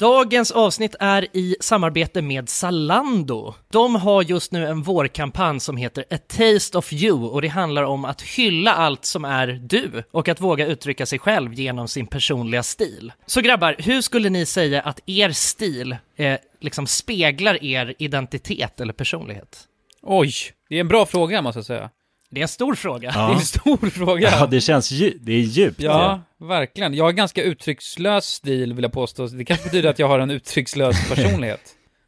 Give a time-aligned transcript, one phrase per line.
[0.00, 3.54] Dagens avsnitt är i samarbete med Zalando.
[3.72, 7.82] De har just nu en vårkampanj som heter A Taste of You och det handlar
[7.82, 12.06] om att hylla allt som är du och att våga uttrycka sig själv genom sin
[12.06, 13.12] personliga stil.
[13.26, 18.92] Så grabbar, hur skulle ni säga att er stil eh, liksom speglar er identitet eller
[18.92, 19.68] personlighet?
[20.02, 20.32] Oj,
[20.68, 21.90] det är en bra fråga måste jag säga.
[22.34, 23.10] Det är en stor fråga.
[23.14, 24.28] Det är en stor fråga.
[24.32, 25.80] Ja, det känns dju- det är djupt.
[25.80, 26.94] Ja, verkligen.
[26.94, 29.26] Jag har ganska uttryckslös stil vill jag påstå.
[29.26, 31.60] Det kanske betyder att jag har en uttryckslös personlighet.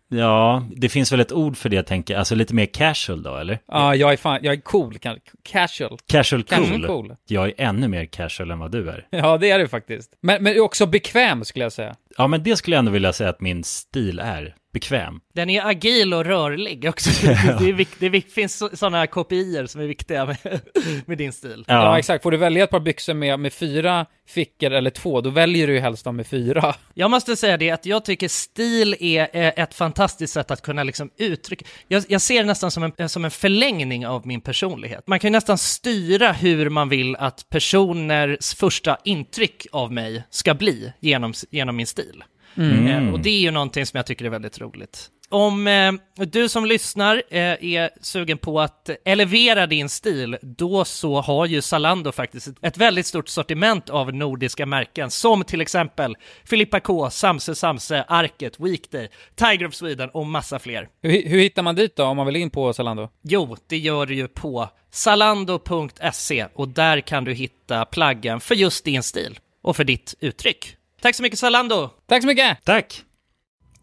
[0.09, 3.37] ja, det finns väl ett ord för det jag tänker, alltså lite mer casual då,
[3.37, 3.59] eller?
[3.69, 4.99] Ja, jag är fan, jag är cool,
[5.43, 5.99] casual.
[6.07, 6.59] Casual cool.
[6.59, 7.17] Casual cool.
[7.29, 9.07] Jag är ännu mer casual än vad du är.
[9.11, 10.11] Ja, det är det faktiskt.
[10.23, 11.95] Men, men också bekväm skulle jag säga.
[12.19, 14.55] Ja, men det skulle jag ändå vilja säga att min stil är.
[14.75, 15.21] Bekväm.
[15.35, 17.11] Den är agil och rörlig också.
[17.59, 20.61] Det, är vikt, det vikt, finns sådana kopior som är viktiga med,
[21.07, 21.65] med din stil.
[21.67, 21.75] Ja.
[21.75, 22.23] Ja, exakt.
[22.23, 25.73] Får du välja ett par byxor med, med fyra fickor eller två, då väljer du
[25.73, 26.75] ju helst de med fyra.
[26.95, 30.83] Jag måste säga det att jag tycker stil är eh, ett fantastiskt sätt att kunna
[30.83, 31.65] liksom uttrycka.
[31.89, 35.07] Jag, jag ser det nästan som en, som en förlängning av min personlighet.
[35.07, 40.55] Man kan ju nästan styra hur man vill att personers första intryck av mig ska
[40.55, 42.25] bli genom, genom min stil.
[42.57, 45.11] Eh, och det är ju någonting som jag tycker är väldigt roligt.
[45.29, 45.93] Om eh,
[46.27, 51.63] du som lyssnar eh, är sugen på att elevera din stil, då så har ju
[51.63, 57.11] Zalando faktiskt ett, ett väldigt stort sortiment av nordiska märken, som till exempel Filippa K,
[57.11, 60.89] Samse Samse, Arket, Weekday, Tiger of Sweden och massa fler.
[61.03, 63.09] Hur, hur hittar man dit då, om man vill in på Zalando?
[63.23, 68.85] Jo, det gör du ju på zalando.se och där kan du hitta plaggen för just
[68.85, 70.77] din stil och för ditt uttryck.
[71.05, 71.91] Tack så mycket Zalando!
[72.07, 72.65] Tack så mycket!
[72.65, 73.05] tack!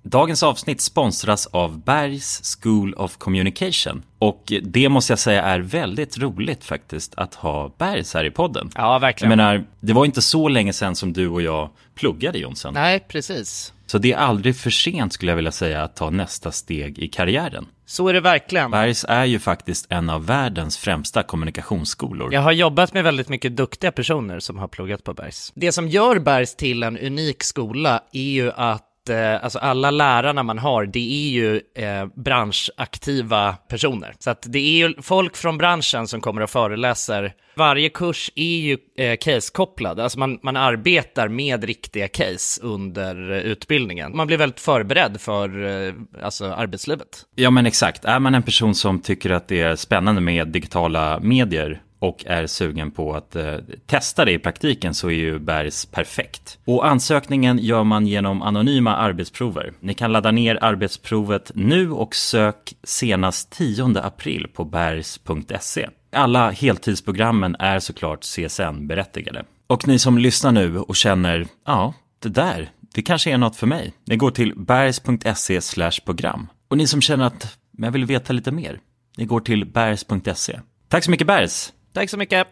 [0.04, 4.04] Dagens avsnitt sponsras av Bergs School of Communication.
[4.20, 8.70] Och det måste jag säga är väldigt roligt faktiskt att ha Bergs här i podden.
[8.76, 9.30] Ja, Jag verkligen.
[9.30, 12.74] menar, det var inte så länge sedan som du och jag pluggade Jonsson.
[12.74, 13.74] Nej, precis.
[13.86, 17.08] Så det är aldrig för sent skulle jag vilja säga att ta nästa steg i
[17.08, 17.66] karriären.
[17.86, 18.72] Så är det verkligen.
[18.72, 22.34] Bergs är ju faktiskt en av världens främsta kommunikationsskolor.
[22.34, 25.52] Jag har jobbat med väldigt mycket duktiga personer som har pluggat på Bergs.
[25.56, 30.44] Det som gör Bergs till en unik skola är ju att eh, Alltså alla lärarna
[30.44, 34.14] man har, det är ju eh, branschaktiva personer.
[34.20, 37.34] Så att det är ju folk från branschen som kommer och föreläser.
[37.56, 43.38] Varje kurs är ju eh, case-kopplad, alltså man, man arbetar med riktiga case under eh,
[43.38, 44.18] utbildningen.
[44.18, 45.94] Man blir väldigt förberedd för eh,
[46.24, 47.08] alltså arbetslivet.
[47.36, 51.20] Ja men exakt, är man en person som tycker att det är spännande med digitala
[51.20, 55.86] medier och är sugen på att eh, testa det i praktiken så är ju Bergs
[55.86, 56.60] perfekt.
[56.66, 59.74] Och ansökningen gör man genom anonyma arbetsprover.
[59.80, 65.90] Ni kan ladda ner arbetsprovet nu och sök senast 10 april på bergs.se.
[66.12, 69.44] Alla heltidsprogrammen är såklart CSN-berättigade.
[69.68, 73.68] Och ni som lyssnar nu och känner, ja, det där, det kanske är något för
[73.68, 73.94] mig.
[74.06, 76.48] Ni går till bergs.se program.
[76.68, 78.80] Och ni som känner att men jag vill veta lite mer,
[79.18, 80.60] ni går till bergs.se.
[80.88, 81.74] Tack så mycket Bergs!
[81.94, 82.48] Tack så mycket!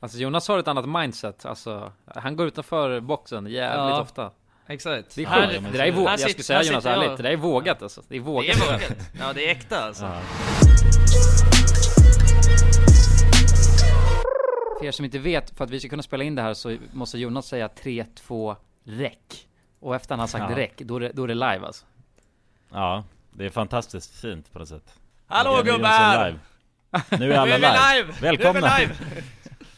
[0.00, 4.00] Alltså Jonas har ett annat mindset, alltså han går utanför boxen jävligt Ja.
[4.00, 4.30] ofta.
[4.66, 5.14] Exakt.
[5.14, 5.60] Det är Här-.
[5.72, 8.02] Det där är vågat, jag skulle säga här Jonas ärligt, det där är vågat alltså.
[8.08, 8.56] Det är Det vågat.
[8.56, 8.96] är vågat.
[9.20, 10.10] Ja, det är äkta alltså.
[14.78, 16.76] För er som inte vet, för att vi ska kunna spela in det här så
[16.92, 19.48] måste Jonas säga 3, 2, räck.
[19.80, 20.56] Och efter han har sagt Ja.
[20.56, 21.84] räck, då är, det, då är det live alltså.
[22.72, 24.94] Ja, det är fantastiskt fint på något sätt.
[25.26, 26.38] Hallå gubbar!
[27.18, 28.02] Nu är alla Nu är vi live!
[28.02, 28.12] live!
[28.20, 28.60] Välkomna!
[28.60, 28.94] Nu är vi live!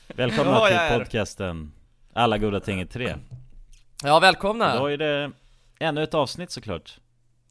[0.09, 1.73] Välkomna Nu till podcasten
[2.15, 3.17] Alla goda ting i tre.
[4.05, 4.79] Ja, välkomna!
[4.79, 5.31] Då är det
[5.79, 6.99] ännu ett avsnitt såklart.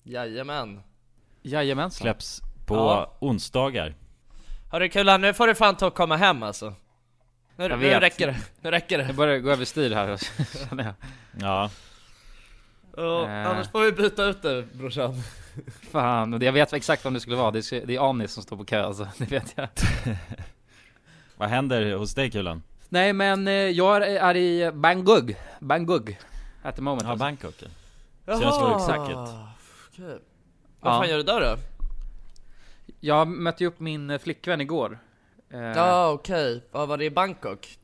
[0.03, 0.81] Jajamän.
[1.41, 2.01] Jajamensan.
[2.01, 3.17] Släpps på Ja.
[3.21, 3.93] onsdagar.
[4.71, 6.73] Hörru Kulan, nu får du fan ta och komma hem alltså.
[7.55, 9.03] Nu, nu räcker det, nu räcker det.
[9.03, 10.17] Jag börjar gå överstyr här
[10.69, 10.93] känner jag.
[11.41, 11.69] Ja,
[12.97, 13.47] Ja, Eh.
[13.51, 15.15] Annars får vi byta ut det brorsan.
[15.91, 17.51] Fan, jag vet exakt vem det skulle vara.
[17.51, 19.67] Det är, det är Anis som står på kö alltså, det vet jag.
[21.37, 22.63] vad händer hos dig Kulan?
[22.89, 26.09] Nej men eh, jag är, är i Bangkok, Bangkok
[26.63, 27.23] at the moment Ja, alltså.
[27.25, 27.55] Bangkok
[28.25, 28.99] Känns vara exakt.
[29.93, 30.19] Okej.
[30.79, 30.99] Vad Ja.
[30.99, 31.55] fan gör du där då?
[32.99, 34.99] Jag mötte ju upp min eh, flickvän igår
[35.53, 37.77] Eh, Ja okej, vad var det i Bangkok?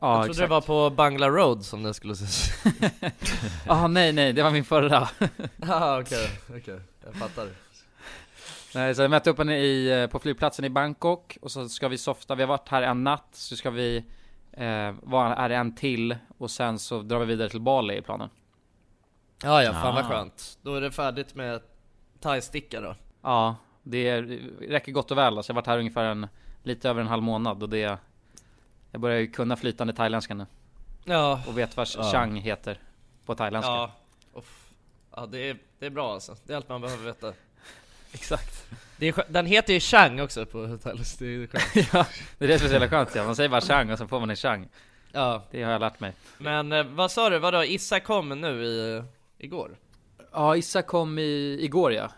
[0.00, 0.38] Ja jag trodde exakt.
[0.38, 2.50] det var på Bangla Road som det skulle ses.
[3.66, 5.08] Ah, nej nej, det var min förra
[5.56, 7.48] Ja okej, okej, jag fattar.
[8.74, 11.88] Nej, så jag mötte upp henne i, eh, på flygplatsen i Bangkok och så ska
[11.88, 14.04] vi softa, vi har varit här en natt, så ska vi
[14.52, 18.28] eh, vara här en till och sen så drar vi vidare till Bali i planen
[19.42, 20.08] Ja ja, fan vad Ah.
[20.08, 20.58] skönt.
[20.62, 21.60] Då är det färdigt med
[22.20, 22.94] thai-sticka då.
[23.22, 24.20] Ja, det
[24.60, 25.50] räcker gott och väl alltså.
[25.50, 26.26] Jag har varit här ungefär en,
[26.62, 27.98] lite över en halv månad och det
[28.90, 30.46] Jag börjar ju kunna flytande thailändska nu
[31.04, 32.80] Ja, och vet vad chang heter
[33.24, 33.92] på thailändska ja.
[34.34, 34.70] Uff.
[35.16, 37.32] Ja det är, det är bra alltså, det är allt man behöver veta.
[38.12, 41.88] Exakt Det är, den heter ju Chang också på hotellet, det är skönt.
[41.92, 42.06] Ja,
[42.38, 43.24] det är det som är så jävla skönt ja.
[43.24, 44.68] Man säger bara chang och så får man en chang
[45.12, 48.64] Ja, Det har jag lärt mig men eh, vad sa du, vadå, Issa kom nu
[48.64, 49.02] i,
[49.38, 49.76] igår?
[50.32, 52.10] Ja, Issa kom i, igår ja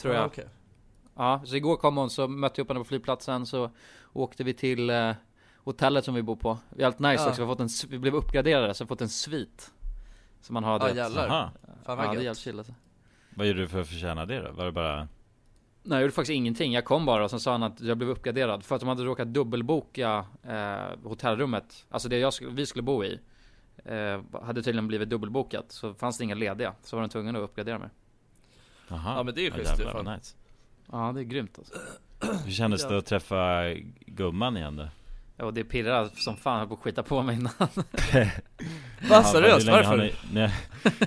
[0.00, 0.46] Tror jag Ja, okej.
[1.16, 3.70] Ja, så igår kom hon, så mötte jag upp henne på flygplatsen, så
[4.12, 5.12] åkte vi till eh,
[5.64, 6.58] hotellet som vi bor på.
[6.70, 7.28] Det är allt nice Ja.
[7.28, 9.72] också, vi, har fått en, vi blev uppgraderade, så vi har fått en svit.
[10.40, 10.96] Som man har, Ja vet.
[10.96, 11.50] jävlar, Aha.
[11.84, 12.74] fan Ja, vad det är chill alltså.
[13.36, 14.52] Vad gjorde du för att förtjäna det då?
[14.52, 14.96] Var det bara...
[15.84, 16.72] Nej, jag gjorde faktiskt ingenting.
[16.72, 18.64] Jag kom bara och så sa han att jag blev uppgraderad.
[18.64, 21.86] För att de hade råkat dubbelboka eh, hotellrummet.
[21.90, 23.20] Alltså det jag skulle, vi skulle bo i.
[23.84, 25.64] Eh, hade tydligen blivit dubbelbokat.
[25.72, 26.74] Så fanns det inga lediga.
[26.82, 27.88] Så var de tvungna att uppgradera mig.
[28.90, 29.14] Aha.
[29.16, 30.14] Ja, men det är ju schysst vad fall.
[30.16, 30.36] nice.
[30.92, 31.74] Ja, det är grymt alltså.
[32.44, 33.62] Hur kändes det att träffa
[34.06, 34.88] gumman igen då?
[35.42, 37.52] Ja, och det pirrar som fan, jag på att skita på mig innan.
[39.08, 39.84] Va seriöst, varför?
[39.84, 40.50] har Ni, ni,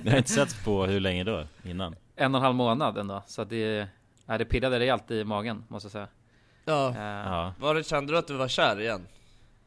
[0.04, 1.48] ni har inte setts på hur länge då?
[1.64, 1.96] Innan?
[2.16, 3.24] en och en halv månad ändå.
[3.28, 3.88] Så det,
[4.26, 6.08] nej, det pirrade rejält i magen, måste jag säga.
[6.66, 7.54] Ja, Eh, Ja.
[7.60, 9.08] var det, kände du att du var kär igen?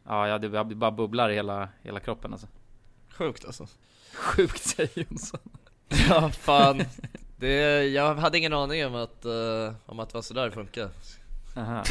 [0.06, 2.46] Ja, ja det bara- bara bubblar i hela, hela kroppen alltså.
[3.10, 3.66] Sjukt alltså.
[4.14, 5.40] Sjukt säger Jonsson.
[6.08, 6.82] Ja fan,
[7.36, 10.88] det, jag hade ingen aning om att, eh, om att det var sådär det funkar.
[11.58, 11.82] Aha.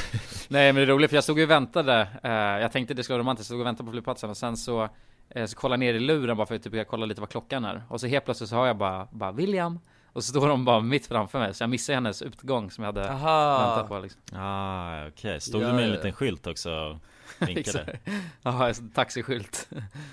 [0.48, 2.08] Nej men det är roligt för jag stod ju och väntade.
[2.24, 4.58] Eh, jag tänkte det skulle vara romantiskt, jag stod och väntade på flygplatsen och sen
[4.58, 4.90] så,
[5.30, 7.30] eh, så kollade jag ner i luren bara för att typ, jag kolla lite vad
[7.30, 7.84] klockan är.
[7.90, 9.80] Och så helt plötsligt så har jag bara, bara William.
[10.14, 12.88] Och så står de bara mitt framför mig så jag missade hennes utgång som jag
[12.94, 14.22] hade väntat Aha, på liksom.
[14.36, 15.42] Ah, okej.
[15.42, 17.00] Stod Ja, du med en liten skylt också
[17.48, 18.00] vinkade?
[18.42, 19.70] Ja, en taxiskylt.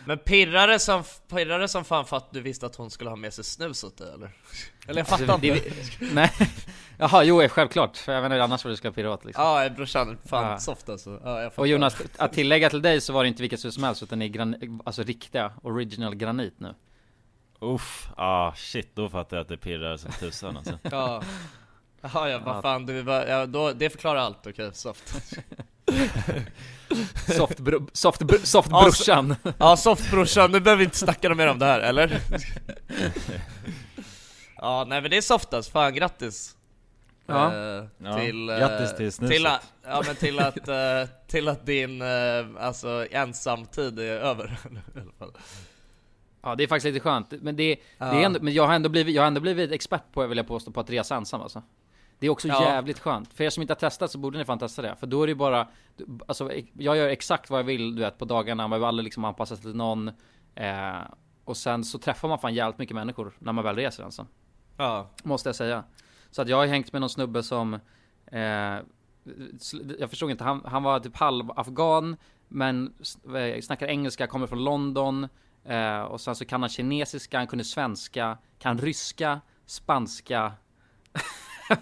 [0.07, 3.35] men pirrade som, pirrade som fan för att du visste att hon skulle ha med
[3.35, 4.31] sig snus åt dig eller?
[4.87, 5.69] Eller jag fattar Alltså, inte.
[6.01, 6.31] det- Nej.
[6.99, 7.97] Jaha, jo självklart.
[7.97, 9.45] För jag vet inte annars vad det skulle pirra åt liksom.
[9.45, 10.59] Ja brorsan, fan Ja.
[10.59, 11.21] soft alltså.
[11.25, 11.51] Ja.
[11.57, 14.19] Och Jonas, att tillägga till dig så var det inte vilket snus som helst utan
[14.19, 16.75] det är gran, alltså riktiga, original granit nu.
[17.61, 20.79] Uff, ah shit, då fattar jag att det pirrar som tusan alltså.
[20.91, 21.23] Ja.
[22.01, 22.99] Jaha ja, vad fan du
[23.29, 25.15] ja, då, det förklarar allt, okej, soft.
[27.37, 29.37] Soft, bro, soft, br, soft Ja, brorsan.
[29.59, 32.21] Ja soft brorsan, nu behöver vi inte snacka mer om det här, eller?
[34.57, 36.57] ja, nej men det är soft alltså, fan grattis!
[37.27, 37.55] Ja.
[37.99, 39.37] Ja, till, eh, grattis till snuset.
[39.37, 42.03] till att, Ja men till att, eh, till att din,
[42.59, 44.45] alltså ensamtid är över
[44.97, 45.33] i alla fall.
[46.43, 47.33] Ja, det är faktiskt lite skönt.
[47.43, 48.07] Men, det, Ja.
[48.07, 50.39] det är ändå, men jag har ändå blivit, jag har ändå blivit expert på, vill
[50.39, 51.63] jag påstå, på att resa ensam alltså.
[52.25, 52.63] Det är också Ja.
[52.65, 53.33] jävligt skönt.
[53.35, 54.97] För er som inte har testat så borde ni fan testa det.
[54.97, 55.69] För då är det ju bara,
[56.27, 58.63] alltså jag gör exakt vad jag vill, du vet, på dagarna.
[58.63, 60.09] Man behöver aldrig liksom anpassa sig till någon.
[60.55, 60.95] Eh,
[61.45, 64.27] och sen så träffar man fan jävligt mycket människor när man väl reser ensam.
[64.77, 65.85] Ja, Måste jag säga.
[66.31, 67.75] Så att jag har hängt med någon snubbe som
[68.27, 68.41] eh,
[69.99, 72.17] Jag förstod inte, han, han var typ halv afghan
[72.49, 72.95] Men
[73.37, 75.29] eh, snackar engelska, kommer från London
[75.65, 80.53] eh, Och sen så kan han kinesiska, han kunde svenska Kan ryska, spanska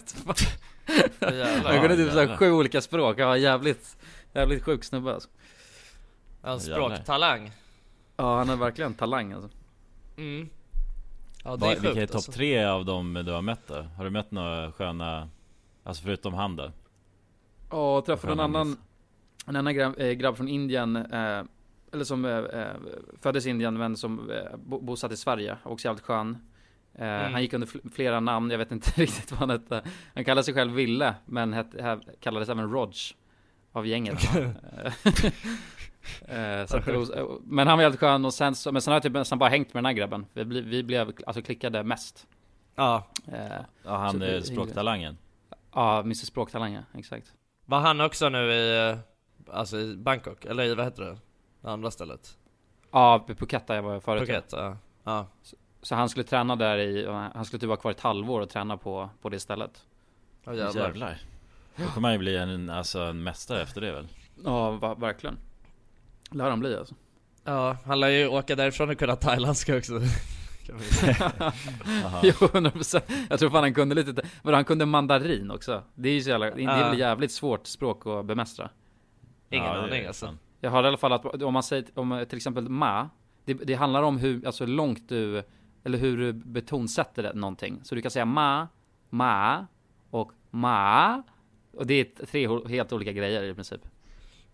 [1.60, 3.96] Jag kunde typ såhär sju olika språk, jag var jävligt
[4.34, 5.28] Jävligt sjuk snubbe alltså.
[6.42, 6.76] En Jävlar.
[6.88, 7.50] språktalang.
[8.16, 9.50] Ja han har verkligen talang alltså.
[10.16, 10.48] Mm.
[11.44, 12.32] Ja det är Vilka är sjukt topp alltså.
[12.32, 13.86] tre av dem du har mött då?
[13.96, 15.28] Har du mött några sköna,
[15.84, 16.72] alltså förutom han då?
[17.70, 18.76] Ja, träffade en annan.
[19.46, 21.42] En annan grabb, eh, grabb från Indien eh,
[21.92, 22.68] Eller som eh,
[23.20, 26.51] föddes i Indien men som bo, bosatt i Sverige Också jävligt skön
[26.94, 27.32] Mm.
[27.32, 29.82] Han gick under fl- flera namn, jag vet inte riktigt vad han hette
[30.14, 32.94] Han kallade sig själv Ville Men hette, kallades även Rog
[33.72, 34.18] Av gänget
[36.28, 36.86] Eh, så att,
[37.44, 39.50] Men han var jävligt skön och sen så, Men sen har jag typ nästan bara
[39.50, 42.26] hängt med den här grabben Vi, vi blev alltså klickade mest
[42.74, 43.06] Ja.
[43.32, 43.42] eh,
[43.84, 45.18] Ja han Så är språktalangen
[45.74, 47.32] Ja, Mr Språktalang ja, exakt
[47.66, 48.98] Var han också nu i, eh,
[49.56, 50.44] alltså i Bangkok?
[50.44, 51.16] Eller i, vad heter det?
[51.60, 52.38] Det andra stället.
[52.90, 54.20] Ja, Phuket där jag var förut.
[54.20, 54.76] Phuket, ja.
[55.04, 55.26] ja.
[55.42, 55.56] Så
[55.90, 59.10] han skulle träna där i, han skulle typ vara kvar ett halvår och träna på,
[59.22, 59.84] på det stället.
[60.46, 60.82] Oh, Jävlar.
[60.82, 61.18] Jävlar.
[61.76, 64.08] Då kommer man ju bli en, alltså, en mästare efter det väl?
[64.44, 65.38] Ja, va, verkligen.
[66.30, 66.94] Lär han bli alltså.
[67.44, 69.92] Ja, han lär ju åka därifrån och kunna thailändska också.
[72.22, 75.82] jo, 100% Jag tror fan han kunde lite, men han kunde mandarin också.
[75.94, 78.70] Det är ju så jävla, det är väl jävligt svårt språk att bemästra.
[79.50, 80.36] Ingen ja, aning alltså.
[80.60, 83.08] Jag har i alla fall att om man säger, om till exempel ma,
[83.44, 85.42] det, det handlar om hur, alltså långt du,
[85.84, 87.80] eller hur du betonsätter det, någonting.
[87.84, 88.68] Så du kan säga ma,
[89.10, 89.66] ma
[90.10, 91.22] och ma.
[91.72, 93.80] Och det är tre helt olika grejer i princip.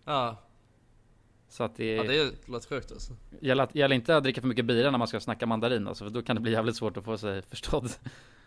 [0.05, 0.37] Ja.
[1.49, 3.13] Så att det, ja, det låter sjukt alltså.
[3.41, 6.11] Gäller, gäller inte att dricka för mycket bira när man ska snacka mandarin alltså, för
[6.11, 7.91] då kan det bli jävligt svårt att få sig förstådd.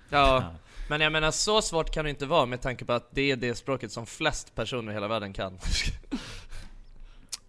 [0.08, 0.54] Ja,
[0.88, 3.36] men jag menar så svårt kan det inte vara med tanke på att det är
[3.36, 5.58] det språket som flest personer i hela världen kan.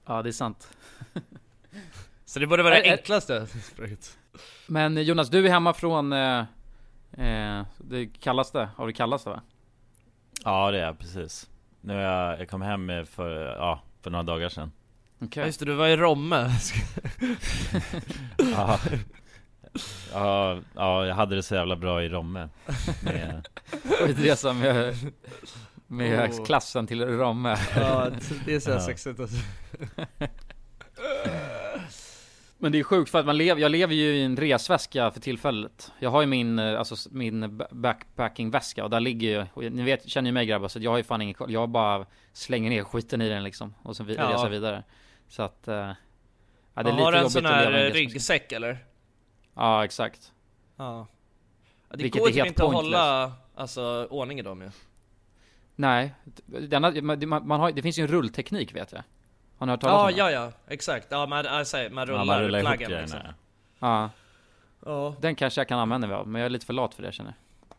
[0.06, 0.68] ja, det är sant.
[2.26, 4.18] Så det borde vara det enklaste språket.
[4.68, 6.40] Men Jonas, du är hemma från eh,
[7.12, 9.42] eh, det kallaste, av det kallaste va?
[10.44, 11.50] Ja det är jag, precis.
[11.82, 14.72] Nu är jag, jag kom hem för, ja, för några dagar sedan.
[15.20, 15.46] Okay.
[15.46, 16.50] Just det, du var i Romme.
[18.38, 18.80] ja.
[20.14, 22.50] Ja, ja, jag hade det så jävla bra i Romme.
[23.04, 23.48] Med...
[24.00, 24.96] Resa med,
[25.88, 26.46] med oh.
[26.46, 27.58] klassen till Romme.
[27.76, 28.10] Ja,
[28.46, 28.80] det är så ja.
[28.80, 29.38] sexigt alltså.
[32.64, 35.20] Men det är sjukt för att man lever, jag lever ju i en resväska för
[35.20, 35.92] tillfället.
[36.00, 40.30] Jag har ju min, eh, alltså min backpackingväska och där ligger ju, ni vet, känner
[40.30, 41.36] ju mig grabbar så jag har ju fan ingen.
[41.48, 44.34] Jag bara slänger ner skiten i den liksom och så ja.
[44.34, 44.84] reser vidare.
[45.28, 45.68] Så att...
[45.68, 45.94] Uh, ja,
[46.74, 48.78] det är lite har du en sån här ryggsäck eller?
[49.54, 50.32] Ja, exakt.
[50.78, 51.08] Ja.
[51.90, 54.70] det Vilket går typ inte att hålla alltså, ordning i dem ju.
[55.76, 56.14] Nej,
[56.46, 59.04] denna, man, man har, det finns ju en rullteknik vet jag.
[59.64, 60.34] Har ni hört talas ja, om det?
[60.34, 61.08] Ja, ja, exakt.
[61.10, 63.20] Ja, man, alltså, man rullar, ja, man rullar pluggen ihop liksom.
[63.80, 64.10] Ja.
[64.86, 65.16] ja.
[65.22, 67.12] Den kanske jag kan använda mig av, men jag är lite för lat för det
[67.12, 67.78] känner jag.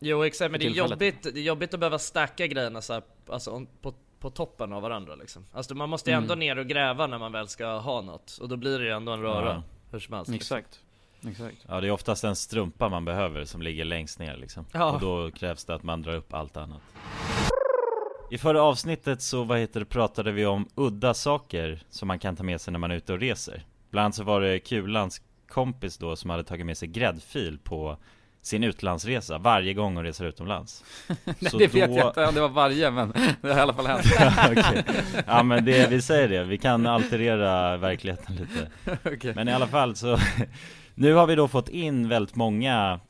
[0.00, 3.02] Jo exakt, men det är, jobbigt, det är jobbigt att behöva stacka grejerna så här,
[3.28, 5.44] alltså, på på toppen av varandra liksom.
[5.52, 6.38] Alltså man måste ju ändå mm.
[6.38, 8.38] ner och gräva när man väl ska ha något.
[8.40, 9.54] Och då blir det ju ändå en röra.
[9.54, 9.62] Ja.
[9.90, 10.30] Hur som helst.
[10.30, 10.56] Liksom.
[10.56, 10.80] Exakt.
[11.28, 11.56] Exakt.
[11.68, 14.66] Ja det är oftast en strumpa man behöver som ligger längst ner liksom.
[14.72, 14.92] Ja.
[14.92, 16.82] Och då krävs det att man drar upp allt annat.
[18.30, 22.36] I förra avsnittet så vad heter det, pratade vi om udda saker som man kan
[22.36, 23.64] ta med sig när man är ute och reser.
[23.90, 27.96] Bland annat så var det Kulans kompis då som hade tagit med sig gräddfil på
[28.42, 30.84] sin utlandsresa varje gång hon reser utomlands.
[31.24, 33.74] Nej, så det vet jag inte om det var varje, men det har i alla
[33.74, 34.06] fall hänt.
[34.58, 34.82] okay.
[35.26, 38.70] Ja men det, vi säger det, vi kan alterera verkligheten lite.
[39.14, 39.34] okay.
[39.34, 40.18] Men i alla fall så,
[40.94, 43.00] nu har vi då fått in väldigt många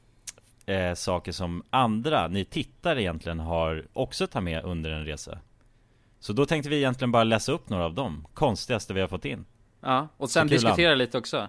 [0.67, 5.39] eh, saker som andra, ni tittare egentligen har också tagit med under en resa.
[6.21, 9.25] Så då tänkte vi egentligen bara läsa upp några av dem, konstigaste vi har fått
[9.25, 9.45] in.
[9.81, 11.49] Ja, och sen diskutera lite också.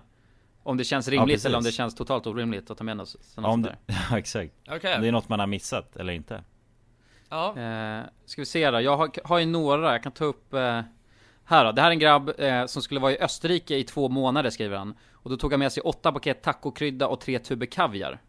[0.63, 3.17] Om det känns rimligt ja, eller om det känns totalt orimligt att ta med oss
[3.35, 3.75] ja, om det,
[4.09, 4.53] Ja exakt.
[4.75, 4.95] Okay.
[4.95, 6.43] Om det är något man har missat eller inte.
[7.29, 7.57] Ja.
[7.57, 10.81] Eh, Ska vi se då, jag har, har ju några, jag kan ta upp eh,
[11.43, 14.09] Här då, det här är en grabb eh, som skulle vara i Österrike i två
[14.09, 14.95] månader skriver han.
[15.13, 18.19] Och då tog han med sig åtta paket tacokrydda och tre tuber kaviar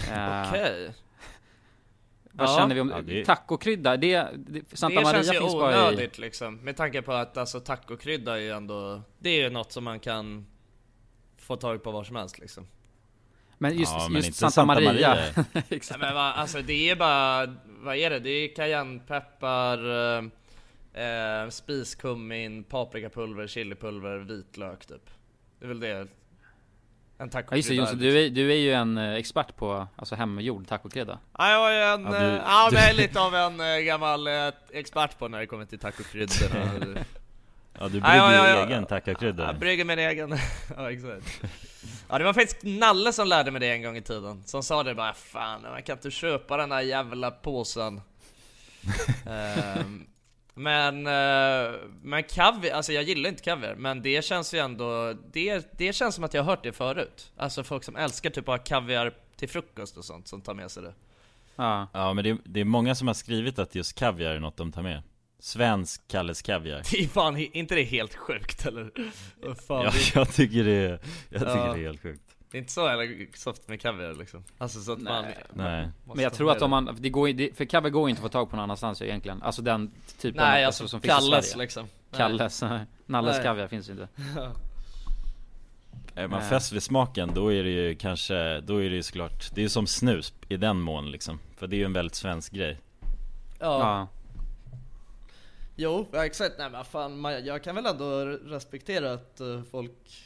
[0.00, 0.90] Okej okay.
[2.36, 2.56] Vad ja.
[2.58, 3.24] känner vi om ja, det...
[3.24, 3.96] tacokrydda?
[3.96, 6.20] Det, det, Santa det Maria känns ju finns onödigt i...
[6.20, 9.84] liksom Med tanke på att alltså tacokrydda är ju ändå Det är ju något som
[9.84, 10.46] man kan
[11.38, 12.66] få tag på var som helst liksom.
[13.58, 14.92] Men just, ja, men just Santa, Santa, Maria.
[14.92, 15.44] Maria.
[15.90, 18.18] ja, men va, alltså det är bara, vad är det?
[18.18, 20.24] Det är cayennepeppar, eh,
[21.04, 25.10] eh, spiskummin, paprikapulver, chilipulver, vitlök typ.
[25.58, 26.08] Det är väl det.
[27.18, 27.52] En tacokrydda.
[27.52, 30.66] Ja, just det Jonsson, du är, du är ju en eh, expert på alltså hemgjord
[30.68, 31.18] tacokrydda.
[31.38, 34.28] Ja, jag är en, ja, du, ja men jag är lite av en eh, gammal
[34.72, 37.04] expert på när det kommer till tacokryddorna.
[37.78, 40.38] Ja du brygger ja, ja, ja, egen tackakrydda Jag brygger min egen,
[40.76, 41.42] ja exakt
[42.08, 44.82] Ja det var faktiskt Nalle som lärde mig det en gång i tiden Som sa
[44.82, 48.00] det bara, fan man kan inte köpa den här jävla påsen
[49.26, 50.06] um,
[50.54, 55.72] Men, uh, men kaviar, alltså jag gillar inte kaviar Men det känns ju ändå, det,
[55.78, 57.32] det känns som att jag har hört det förut.
[57.36, 60.70] Alltså folk som älskar typ att ha kaviar till frukost och sånt som tar med
[60.70, 60.94] sig det.
[61.56, 64.56] Ja, ja men det, det är många som har skrivit att just kaviar är något
[64.56, 65.02] de tar med.
[65.38, 66.82] Svensk Kalles Kaviar.
[66.90, 68.90] Det är fan, inte det helt sjukt eller?
[69.66, 70.14] Fan, ja, det...
[70.14, 71.72] jag tycker det är, jag tycker ja.
[71.74, 74.44] det är helt sjukt Det är inte så jävla soft med kaviar liksom.
[74.58, 75.12] Alltså så att Nej.
[75.12, 75.24] man
[75.66, 75.88] Nej.
[76.04, 78.28] Men jag tror att om man, det går det, för kaviar går inte att få
[78.28, 79.42] tag på någon annanstans egentligen.
[79.42, 81.62] Alltså den typen Nej, alltså, som Kalles finns i Sverige.
[81.62, 81.86] liksom.
[82.16, 82.62] Kalles,
[83.06, 83.44] Nalles Nej.
[83.44, 84.08] kaviar finns inte.
[86.14, 89.54] Är man fäst vid smaken då är det ju kanske, då är det ju såklart
[89.54, 91.38] Det är ju som snus i den mån liksom.
[91.56, 92.78] För det är ju en väldigt svensk grej.
[93.58, 94.08] Ja, ja.
[95.76, 96.54] Jo, exakt.
[96.58, 100.24] Nej men fan, man, jag kan väl ändå respektera att eh, folk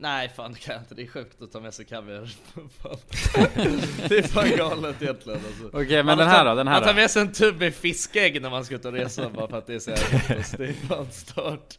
[0.00, 2.30] Nej fan det kan jag inte, det är sjukt att ta med sig kaviar.
[4.08, 5.66] Det är fan galet egentligen alltså.
[5.72, 7.00] Okej, men Man den tar- här då, den här Man tar då?
[7.00, 9.66] med sig en tub med fiskägg när man ska ut och resa bara för att
[9.66, 10.58] det är så gott.
[10.58, 11.78] Det är fan stört.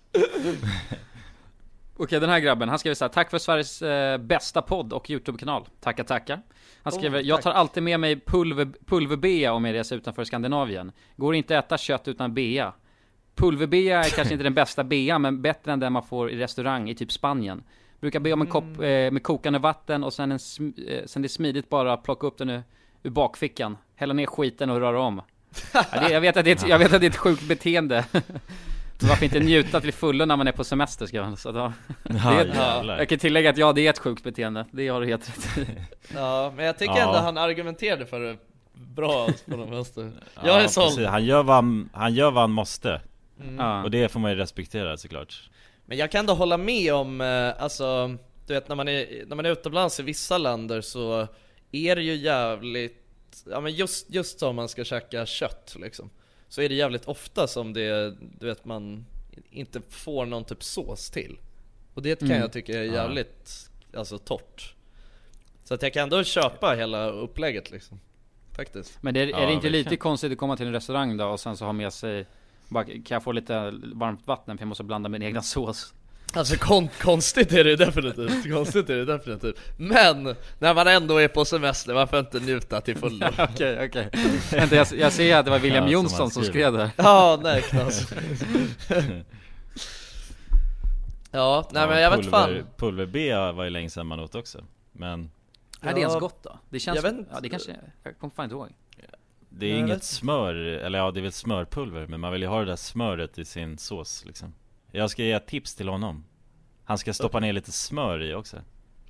[1.98, 5.10] Okej den här grabben, han skriver så här, Tack för Sveriges eh, bästa podd och
[5.10, 6.42] YouTube-kanal Tackar tackar
[6.84, 7.44] Han Oh, skriver, jag tack.
[7.44, 11.78] tar alltid med mig pulver, pulverbea om jag reser utanför Skandinavien Går inte att äta
[11.78, 12.74] kött utan bea
[13.36, 16.90] Pulverbea är kanske inte den bästa bea, men bättre än den man får i restaurang
[16.90, 17.64] i typ Spanien
[18.00, 19.08] Brukar be om en kopp Mm.
[19.08, 22.28] eh, med kokande vatten och sen, en sm- eh, sen det är smidigt bara plocka
[22.28, 22.64] upp den ur,
[23.04, 25.22] ur bakfickan Hälla ner skiten och röra om
[25.74, 27.44] ja, det, jag, vet att det är ett, jag vet att det är ett sjukt
[27.48, 28.06] beteende
[29.02, 32.44] Varför inte njuta till fullo när man är på semester ska man så då, Ja.
[32.98, 35.58] Jag kan tillägga att ja, det är ett sjukt beteende Det har du helt rätt
[35.58, 35.66] i
[36.16, 37.02] Ja, men jag tycker Ja.
[37.08, 38.38] ändå han argumenterade för det
[38.74, 40.12] bra på de vänster.
[40.44, 40.88] Jag är såld.
[40.88, 41.08] precis.
[41.08, 43.02] Han gör vad han, han gör vad han måste
[43.58, 43.84] ja.
[43.84, 45.50] Och det får man ju respektera såklart
[45.90, 48.18] Men jag kan ändå hålla med om, eh, alltså,
[48.48, 51.28] du vet när man är, när man är utomlands i vissa länder så
[51.72, 56.10] är det ju jävligt, ja men just, just om man ska käka kött liksom.
[56.50, 59.06] Så är det jävligt ofta som det, du vet man
[59.52, 61.38] inte får någon typ sås till.
[61.94, 62.42] Och det kan Mm.
[62.42, 64.74] jag tycka är jävligt, alltså torrt.
[65.64, 68.00] Så att jag kan ändå köpa hela upplägget liksom.
[68.56, 68.98] Faktiskt.
[69.04, 70.02] Men det är, är Ja, det inte lite verkligen.
[70.02, 72.26] konstigt att komma till en restaurang då och sen så ha med sig
[72.70, 74.58] bara, Kan jag få lite varmt vatten?
[74.58, 75.94] För jag måste blanda min egna sås?
[76.34, 79.60] Alltså kon konstigt är det definitivt, konstigt är det definitivt.
[79.78, 83.28] Men, när man ändå är på semester, varför inte njuta till fullo?
[83.38, 84.10] Okej, okej.
[84.52, 88.14] Jag, jag ser att det var William Ja, Jonsson som skrev det Ja, nej knas
[91.32, 92.64] Ja, nej men jag vet fan.
[92.78, 95.32] Pulver-B var ju länge sedan man åt också Men
[95.82, 96.60] Är det Ja, ens gott då?
[96.70, 97.30] Det känns, jag vet inte.
[97.34, 98.70] ja det kanske, jag kommer fan inte ihåg
[99.50, 102.48] det är Jag inget smör, eller ja det är väl smörpulver Men man vill ju
[102.48, 104.54] ha det där smöret i sin sås liksom.
[104.92, 106.26] Jag ska ge ett tips till honom.
[106.84, 108.58] Han ska stoppa ner lite smör i också.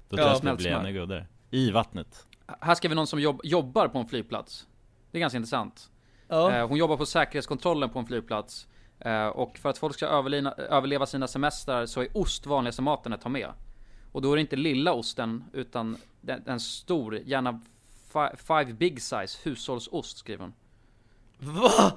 [0.09, 2.27] Då tror Ja, jag att det blir ännu godare I vattnet.
[2.61, 4.67] Här ska vi någon som jobb, jobbar på en flygplats.
[5.11, 5.89] Det är ganska intressant.
[6.27, 8.67] Ja, Eh, Hon jobbar på säkerhetskontrollen på en flygplats
[8.99, 13.13] Eh, Och för att folk ska överlina, överleva sina semestrar så är ost vanligaste maten
[13.13, 13.49] att ta med.
[14.11, 17.61] Och då är det inte lilla osten utan den, en stor, gärna
[18.13, 20.53] fi, five big size hushållsost skriver hon.
[21.39, 21.91] Va?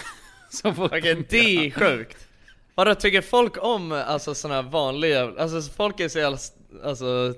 [0.50, 2.26] Som folk Okej, det är sjukt.
[2.74, 6.38] Vadå, tycker folk om alltså såna här vanliga, alltså folk är så jävla,
[6.84, 7.34] alltså,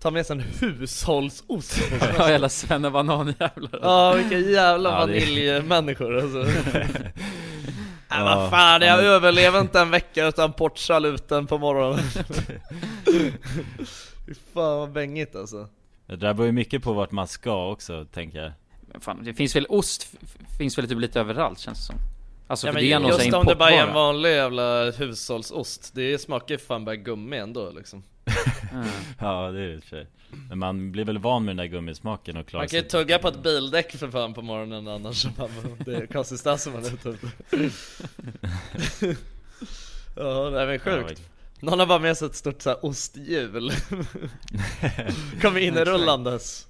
[0.00, 1.78] ta med sig en hushållsost.
[2.18, 3.78] Ja jävla svennebananjävlar.
[3.82, 6.38] Ja, vilka jävla Ja, det- vaniljmänniskor alltså.
[8.12, 12.04] Nej Ja, vad fan, jag ja, men- överlever inte en vecka utan portsaluten på morgonen.
[14.26, 15.68] Fy fan vad bängigt alltså
[16.10, 18.52] Det där beror ju mycket på vart man ska också, tänker jag.
[18.92, 20.16] Men fan, det finns väl ost,
[20.58, 21.96] finns väl typ lite överallt känns det som.
[22.46, 24.90] Alltså Ja för men det är någon just om det bara är en vanlig jävla
[24.90, 28.02] hushållsost, det smakar ju fan bara gummi ändå liksom.
[28.72, 28.86] Mm.
[29.18, 30.06] Ja det är det för sig.
[30.48, 32.90] Men man blir väl van med den där gummismaken och klarar Man kan ju sig
[32.90, 35.50] tugga på ett bildäck för fan på morgonen annars, man,
[35.84, 37.30] det är konsistensen man är ute efter
[40.16, 41.22] Ja, det är väl sjukt
[41.60, 43.70] Någon har bara med sig ett stort såhär osthjul
[45.42, 46.66] Kommer inrullandes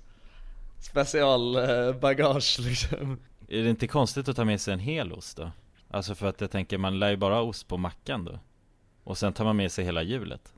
[0.78, 3.18] Specialbagage liksom.
[3.48, 5.50] Är det inte konstigt att ta med sig en hel ost då?
[5.90, 8.38] Alltså för att jag tänker, man lär ju bara ha ost på mackan då.
[9.04, 10.54] Och sen tar man med sig hela hjulet.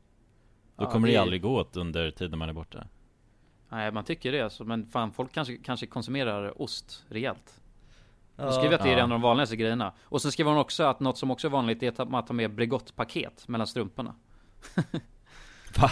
[0.77, 2.87] Då Ja, kommer det ju aldrig gå åt under tiden man är borta.
[3.69, 7.62] Nej man tycker det alltså, men fan folk kanske, kanske konsumerar ost rejält
[8.37, 8.53] Hon Ja.
[8.53, 8.99] skriver att det är Ja.
[8.99, 11.51] en av de vanligaste grejerna Och sen skriver hon också att något som också är
[11.51, 14.15] vanligt är att man tar med Bregottpaket mellan strumporna
[15.79, 15.91] Va?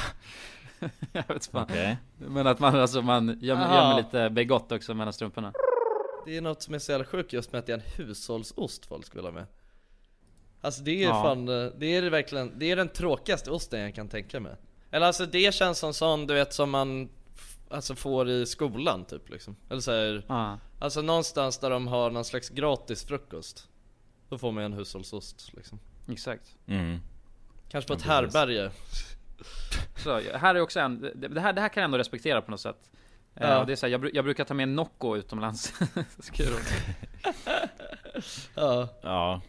[1.12, 5.12] Jag vet fan Okej Men att man alltså, man gömmer, gömmer lite Bregott också mellan
[5.12, 5.53] strumporna
[6.26, 8.87] Det är något som är så jävla sjukt just med att det är en hushållsost
[8.87, 9.46] folk vilja ha med
[10.61, 11.22] Alltså det är Ja.
[11.22, 14.53] fan, eh, det är verkligen, det är den tråkigaste osten jag kan tänka mig
[14.90, 17.09] Eller alltså det känns som sån du vet som man
[17.70, 22.11] Alltså får i skolan typ liksom Eller så här, Ja, Alltså någonstans där de har
[22.11, 23.68] någon slags gratis frukost
[24.28, 25.78] Då får man en hushållsost liksom
[26.09, 26.98] exakt mm.
[27.68, 28.35] Kanske på ett Ja, precis.
[28.35, 28.70] härberge
[30.04, 32.61] Så här är också en, det här, det här kan jag ändå respektera på något
[32.61, 32.90] sätt
[33.35, 33.64] Eh, Ja.
[33.64, 35.72] det är så här, jag, jag brukar ta med Nocco utomlands.
[38.54, 39.40] Ja, Ja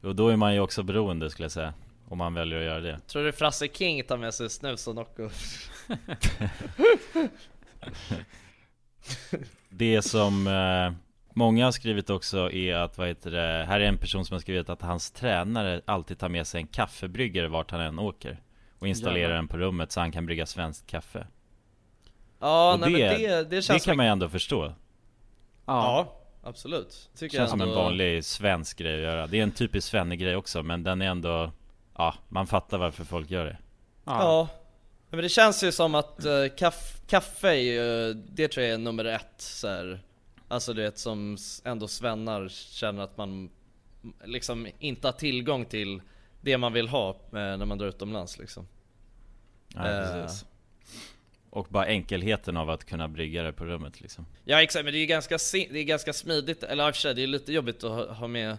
[0.00, 1.74] Och då är man ju också beroende skulle jag säga
[2.08, 4.94] Om man väljer att göra det tror du Frasse King tar med sig snus och
[4.94, 5.28] Nocco?
[9.68, 10.92] Det som eh,
[11.34, 14.40] många har skrivit också är att, vad heter det, här är en person som har
[14.40, 18.40] skrivit att hans tränare alltid tar med sig en kaffebryggare vart han än åker
[18.78, 19.36] Och installerar Jävlar.
[19.36, 21.26] den på rummet så han kan brygga svenskt kaffe
[22.40, 24.64] Ja, Och nej det- men det, det Det känns kan som man ju ändå förstå
[24.66, 24.74] Ja,
[25.66, 27.10] Ja, absolut.
[27.18, 29.26] Tycker Känns som jag en ändå- vanlig svensk grej att göra.
[29.26, 31.52] Det är en typisk svenne-grej också men den är ändå
[31.98, 33.58] Ja, man fattar varför folk gör det.
[34.04, 34.48] Ja.
[35.10, 38.78] Men det känns ju som att uh, kaff, kaffe är ju, det tror jag är
[38.78, 40.00] nummer ett så här.
[40.48, 43.50] Alltså du vet som ändå svennar känner att man
[44.24, 46.02] liksom inte har tillgång till
[46.40, 48.68] det man vill ha eh, när man drar utomlands liksom.
[49.74, 50.22] Ja, Eh.
[50.22, 50.44] precis.
[51.50, 54.26] Och bara enkelheten av att kunna brygga det på rummet liksom.
[54.44, 57.00] Ja exakt, men det är ju ganska, det är ganska smidigt, eller i och för
[57.00, 58.56] sig det är lite jobbigt att ha, ha med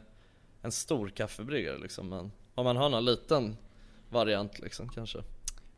[0.62, 3.58] en stor kaffebryggare liksom men om man har någon liten
[4.10, 5.20] variant liksom kanske.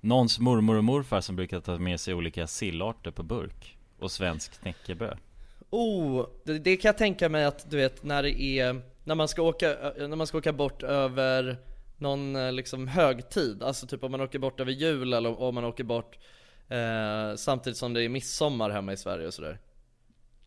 [0.04, 3.78] Någons mormor och morfar som brukar ta med sig olika sillarter på burk.
[4.00, 5.18] Och svensk knäckebröd.
[5.70, 9.28] Oh, det, det kan jag tänka mig att du vet när det är, när man
[9.28, 11.58] ska åka, ö- när man ska åka bort över
[11.98, 15.66] någon eh, liksom högtid, alltså typ om man åker bort över jul eller om man
[15.66, 16.18] åker bort
[16.70, 19.60] eh, samtidigt som det är midsommar hemma i Sverige och sådär.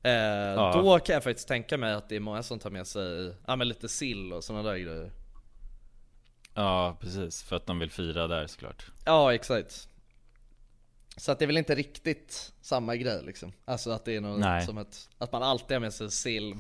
[0.03, 3.35] Eh, Då kan jag faktiskt tänka mig att det är många som tar med sig,
[3.47, 5.11] ja men lite sill och sådana där grejer.
[6.57, 7.43] Ja, precis.
[7.43, 8.87] För att de vill fira där såklart.
[9.05, 9.89] Ja exakt.
[11.19, 13.53] Så att det är väl inte riktigt samma grej liksom.
[13.67, 14.67] Alltså att det är något Nej.
[14.67, 16.55] som ett, att man alltid har med sig sill.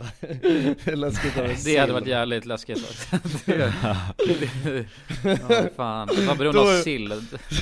[0.84, 1.92] Läskigt att med Det hade sill.
[1.92, 3.16] varit jävligt läskigt också.
[3.44, 3.72] det,
[4.64, 4.86] det,
[5.48, 6.08] ja, fan.
[6.26, 7.08] Vad beroende Då av är- sill,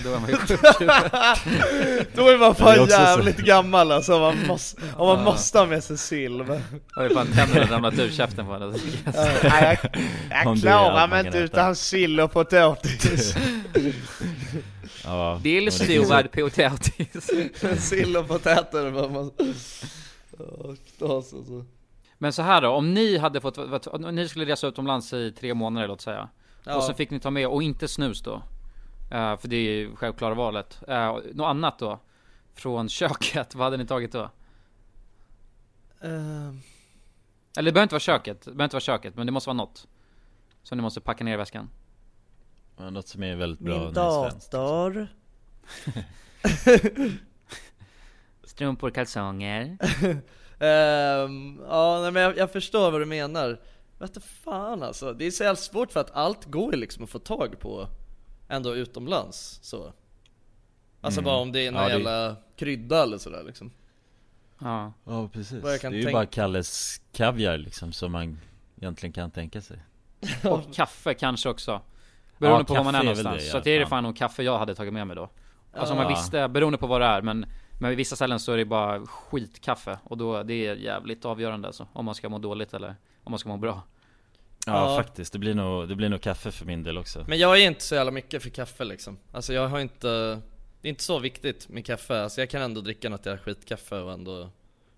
[0.05, 0.61] då är man ju sjuk.
[2.15, 5.07] Då är man Det är fan också så- jävligt gammal alltså, om man måste, om
[5.17, 6.63] man måste ha med sig sill men...
[6.97, 8.77] Har ju fan tänderna ramlat ur käften på henne.
[9.43, 9.79] Nej,
[10.31, 13.35] jag, jag klarar mig inte utan sill och potatis
[15.05, 17.31] Ja, Dillstuvad potatis.
[17.89, 19.31] Sill och potäter man...
[20.39, 21.65] Åh, knas alltså.
[22.19, 25.55] Men så här då, om ni hade fått, om ni skulle resa utomlands i tre
[25.55, 26.29] månader låt säga.
[26.65, 26.77] Ja.
[26.77, 28.43] Och så fick ni ta med, och inte snus då.
[29.11, 30.83] Eh, för det är ju självklara valet.
[30.89, 32.01] Uh, något annat då?
[32.55, 34.31] Från köket, vad hade ni tagit då?
[36.01, 36.61] Ehm,
[37.57, 39.57] Eller det behöver inte vara köket, det behöver inte vara köket, men det måste vara
[39.57, 39.89] något.
[40.63, 41.71] Som ni måste packa ner i väskan.
[42.77, 44.51] Ja, Något som är väldigt bra Min svenskt.
[44.51, 45.09] dator
[48.45, 49.77] Strumpor, kalsonger.
[50.59, 53.61] Ehm, Ja nej, men jag, jag förstår vad du menar
[53.99, 57.05] Vet du fan alltså, det är så jävla svårt för att allt går ju liksom
[57.05, 57.89] att få tag på
[58.49, 59.93] Ändå utomlands så
[61.01, 61.25] Alltså Mm.
[61.25, 63.71] bara om det är någon Ja, det- jävla krydda eller sådär liksom
[64.61, 64.93] Ja.
[65.05, 65.63] Ja precis.
[65.63, 68.39] Det är ju tänka- bara Kalles kaviar liksom som man
[68.77, 69.79] egentligen kan tänka sig.
[70.45, 71.81] Och kaffe kanske också.
[72.39, 73.37] Beroende Ja, på var man är någonstans.
[73.43, 73.59] det, så ja.
[73.59, 73.87] att det är det Ja.
[73.89, 75.31] fan nog kaffe jag hade tagit med mig då.
[75.73, 76.17] Alltså om man Ja.
[76.17, 77.47] visste, beroende på vad det är, men
[77.81, 81.69] men vid vissa ställen så är det bara skitkaffe och då, det är jävligt avgörande
[81.69, 81.87] alltså.
[81.93, 82.95] Om man ska må dåligt eller
[83.25, 83.83] om man ska må bra.
[84.67, 85.03] Ja, Ja.
[85.03, 87.25] faktiskt, det blir, nog, det blir nog kaffe för min del också.
[87.29, 90.09] Men jag är inte så jävla mycket för kaffe liksom Alltså jag har inte
[90.81, 93.97] Det är inte så viktigt med kaffe, alltså jag kan ändå dricka något jävla skitkaffe
[93.97, 94.49] och ändå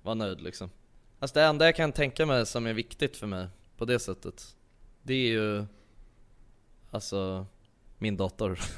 [0.03, 0.70] vara nöjd liksom
[1.18, 3.46] Alltså det enda jag kan tänka mig som är viktigt för mig
[3.79, 4.57] på det sättet
[5.03, 5.66] Det är ju
[6.96, 7.46] Alltså
[7.98, 8.59] Min dator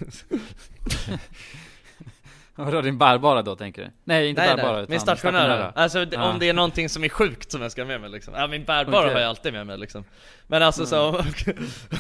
[2.55, 3.91] Vadå din bärbara då tänker du?
[4.05, 5.71] Nej inte Nej bärbara nej, utan min stationära.
[5.75, 6.31] Alltså Ja.
[6.31, 8.35] om det är någonting som är sjukt som jag ska ha med mig liksom.
[8.35, 9.13] Ja min bärbara Okej.
[9.15, 10.05] har jag alltid med mig liksom.
[10.47, 11.25] Men alltså så om,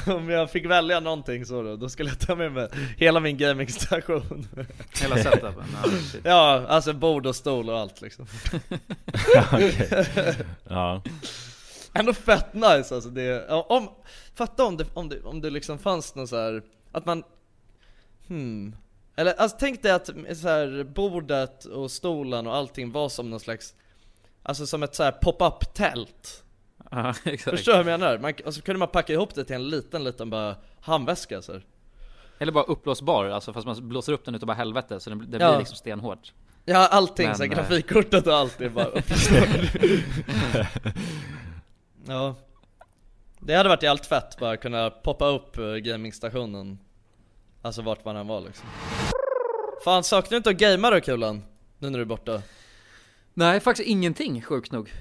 [0.17, 3.37] om jag fick välja någonting så då, då skulle jag ta med mig hela min
[3.37, 4.47] gamingstation.
[5.03, 5.65] Hela setupen.
[5.85, 6.21] Ja, shit.
[6.25, 8.27] ja, alltså bord och stol och allt liksom.
[10.69, 11.03] Ja,
[11.95, 13.89] Ändå fett nice alltså det, om,
[14.35, 17.23] fatta om det, om det, om det liksom fanns någon så här att man,
[18.29, 18.77] hmm
[19.17, 23.41] Eller alltså tänk dig att så här, bordet och stolen och allting var som någon
[23.41, 23.75] slags
[24.43, 26.45] Alltså som ett så pop-up tält
[26.91, 27.57] ja exakt.
[27.57, 28.19] Förstår du vad jag menar?
[28.19, 31.53] Man, och så kunde man packa ihop det till en liten, liten bara handväska så
[31.53, 31.65] här.
[32.39, 35.39] Eller bara uppblåsbar, alltså fast man blåser upp den utav bara helvete så det, det
[35.39, 35.51] Ja.
[35.51, 36.33] blir liksom stenhårt.
[36.65, 39.39] Ja allting, Men, så här, eh, grafikkortet och allt är bara uppstår
[42.09, 42.35] Ja
[43.41, 46.79] Det hade varit jävligt fett bara kunna poppa upp eh, gamingstationen
[47.63, 48.69] Alltså vart man än var liksom
[49.85, 51.43] Fan saknar du inte att gamea då Kulan?
[51.79, 52.43] Nu när du är borta?
[53.35, 54.93] Nej faktiskt ingenting sjukt nog.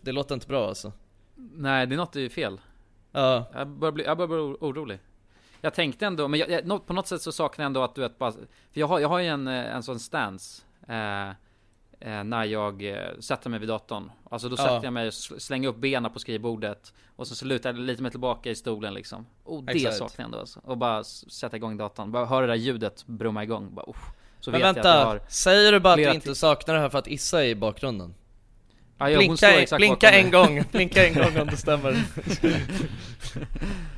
[0.00, 0.92] Det låter inte bra alltså
[1.34, 2.60] Nej det är något är fel.
[3.12, 4.98] Ja, Jag börjar bli, jag börjar bli orolig.
[5.60, 8.18] Jag tänkte ändå, men jag, på något sätt så saknar jag ändå att du vet
[8.18, 11.30] bara, för jag har, jag har ju en, eh, en sån stance eh,
[12.10, 14.10] när jag eh, sätter mig vid datorn.
[14.30, 14.62] Alltså då Ja.
[14.62, 17.78] sätter jag mig och sl- slänger upp benen på skrivbordet och så, så lutar jag
[17.78, 19.26] lite mig tillbaka i stolen liksom.
[19.44, 19.96] Och det Exakt.
[19.96, 20.60] saknar jag ändå alltså.
[20.64, 23.74] Och bara sätta igång datorn, bara höra det där ljudet brumma igång.
[23.74, 23.96] Bara, uff.
[24.40, 26.98] Så men vänta, jag jag säger du bara att du inte saknar det här för
[26.98, 28.14] att Issa är i bakgrunden?
[28.98, 33.40] Ja, ja, Blinka, blinka en gång, blinka en gång om det stämmer Ja,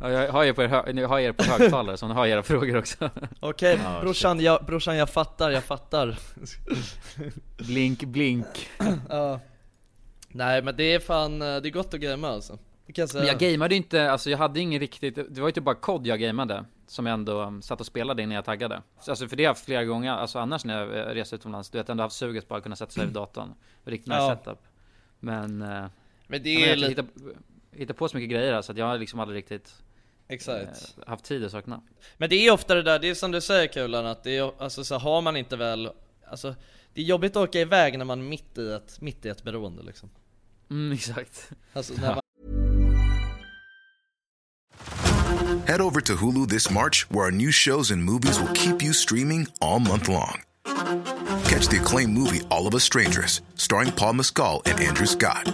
[0.00, 2.42] jag har er på, er hö- jag har er på högtalare så ni har era
[2.42, 3.10] frågor också.
[3.40, 6.18] Okej Ja, brorsan, jag, brorsan jag fattar, jag fattar
[7.58, 8.68] blink, blink.
[9.08, 9.40] Ja
[10.28, 12.58] Nej men det är fan, eh, det är gott att gamea alltså.
[12.94, 13.08] Jag.
[13.14, 16.06] Men jag gameade inte, alltså jag hade ingen riktigt, det var ju typ bara kod
[16.06, 19.42] jag gameade Som jag ändå um, satt och spelade innan jag taggade Alltså för det
[19.42, 22.02] har jag haft flera gånger, alltså annars när jag eh, reser utomlands Du vet ändå
[22.02, 24.36] haft suget bara att kunna sätta sig vid datorn Riktigt nice Ja.
[24.44, 24.58] setup
[25.20, 25.84] Men, eh,
[26.26, 27.06] Men det jag är vet, lite, hittar,
[27.72, 29.74] hittar på så mycket grejer så att jag har liksom aldrig riktigt
[30.28, 30.94] exakt.
[30.98, 31.82] eh, haft tid att sakna
[32.16, 34.62] Men det är ofta det där, det är som du säger Kulan, att det är,
[34.62, 35.90] alltså så har man inte väl,
[36.30, 36.54] alltså
[36.94, 39.42] det är jobbigt att åka iväg när man är mitt i ett, mitt i ett
[39.42, 40.10] beroende liksom.
[40.70, 42.20] Mm, exakt Alltså när man,
[45.66, 48.94] Head over to Hulu this March, where our new shows and movies will keep you
[48.94, 50.42] streaming all month long.
[51.44, 55.52] Catch the acclaimed movie All of Us Strangers, starring Paul Mescal and Andrew Scott.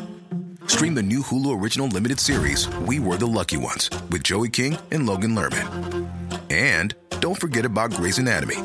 [0.66, 4.76] Stream the new Hulu original limited series We Were the Lucky Ones with Joey King
[4.90, 6.08] and Logan Lerman.
[6.50, 8.56] And don't forget about Grey's Anatomy.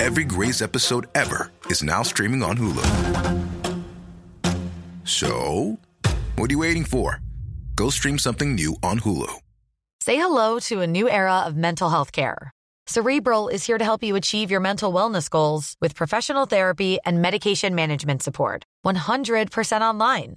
[0.00, 2.84] Every Grey's episode ever is now streaming on Hulu.
[5.04, 5.78] So,
[6.36, 7.20] what are you waiting for?
[7.74, 9.32] Go stream something new on Hulu.
[10.00, 12.50] Say hello to a new era of mental health care.
[12.86, 17.20] Cerebral is here to help you achieve your mental wellness goals with professional therapy and
[17.20, 18.64] medication management support.
[18.84, 20.36] 100% online.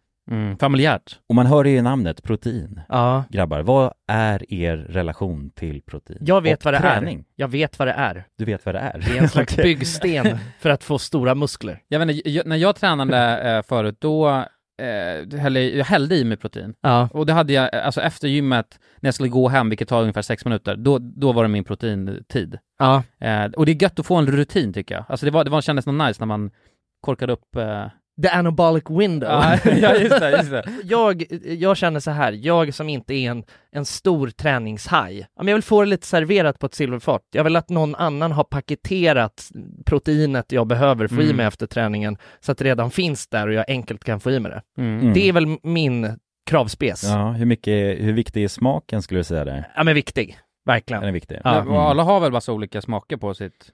[0.31, 1.19] Mm, familjärt.
[1.29, 2.81] Och man hör ju i namnet protein.
[2.89, 3.23] Ja.
[3.29, 6.19] Grabbar, vad är er relation till protein?
[6.21, 7.19] Jag vet Och vad det träning?
[7.19, 7.25] är.
[7.35, 8.23] Jag vet vad det är.
[8.37, 8.99] Du vet vad det är?
[8.99, 11.79] Det är en slags byggsten för att få stora muskler.
[11.87, 14.29] Jag vet inte, jag, när jag tränade eh, förut, då
[14.81, 16.73] eh, hällde, jag hällde i mig protein.
[16.81, 17.09] Ja.
[17.13, 20.21] Och det hade jag, alltså efter gymmet, när jag skulle gå hem, vilket tar ungefär
[20.21, 22.57] sex minuter, då, då var det min proteintid.
[22.79, 23.03] Ja.
[23.19, 25.05] Eh, och det är gött att få en rutin tycker jag.
[25.09, 26.51] Alltså det var, det var, kändes något nice när man
[27.01, 27.55] korkade upp...
[27.55, 27.85] Eh...
[28.21, 29.29] The anabolic window.
[29.29, 30.63] Ja, ja, just det, just det.
[30.83, 35.47] jag, jag känner så här, jag som inte är en, en stor träningshaj, ja, men
[35.47, 37.21] jag vill få det lite serverat på ett silverfat.
[37.31, 39.49] Jag vill att någon annan har paketerat
[39.85, 41.37] proteinet jag behöver få i Mm.
[41.37, 44.39] mig efter träningen, så att det redan finns där och jag enkelt kan få i
[44.39, 44.81] mig det.
[44.81, 45.13] Mm.
[45.13, 46.19] Det är väl min
[46.49, 47.03] kravspes.
[47.03, 49.67] Ja, Ja, hur mycket, hur viktig är smaken skulle du säga där?
[49.85, 50.37] men viktig.
[50.65, 51.01] Verkligen.
[51.01, 51.39] Den är viktig.
[51.43, 51.63] Ja.
[51.63, 53.69] Och alla har väl massa olika smaker på sitt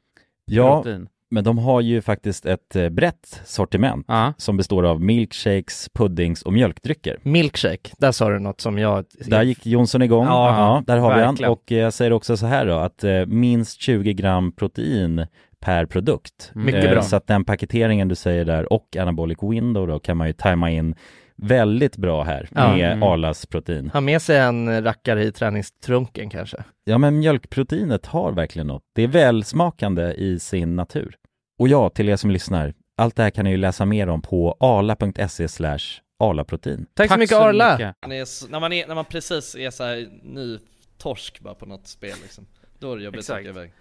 [0.45, 1.08] Ja, protein?
[1.30, 4.34] Men de har ju faktiskt ett eh, brett sortiment Ja.
[4.38, 7.18] som består av milkshakes, puddings och mjölkdrycker.
[7.24, 9.06] Milkshake, där sa du något som jag...
[9.26, 11.34] Där gick Jonsson igång, Ja, ja, där har vi han.
[11.34, 11.52] verkligen.
[11.52, 15.26] Och eh, jag säger också så här då, att eh, minst 20 gram protein
[15.60, 16.52] per produkt.
[16.56, 17.02] Mycket bra.
[17.02, 20.72] Så att den paketeringen du säger där och anabolic window då kan man ju tajma
[20.72, 20.96] in
[21.38, 22.76] väldigt bra här Ja.
[22.76, 23.04] med Mm.
[23.04, 23.89] Arlas protein.
[23.89, 26.63] Ha med sig en rackare i träningstrunken kanske.
[26.84, 28.84] Ja men mjölkproteinet har verkligen något.
[28.95, 31.15] Det är välsmakande i sin natur.
[31.60, 34.21] Och ja, till er som lyssnar, allt det här kan ni ju läsa mer om
[34.21, 35.80] på arla.se slash
[36.19, 36.86] arlaprotein.
[36.93, 37.93] Tack, så mycket Arla!
[38.02, 40.60] Man är, s- när, man är, när man precis är så här ny
[40.97, 42.45] torsk bara på något spel liksom
[42.80, 43.71] Då är det jobbigt att åka iväg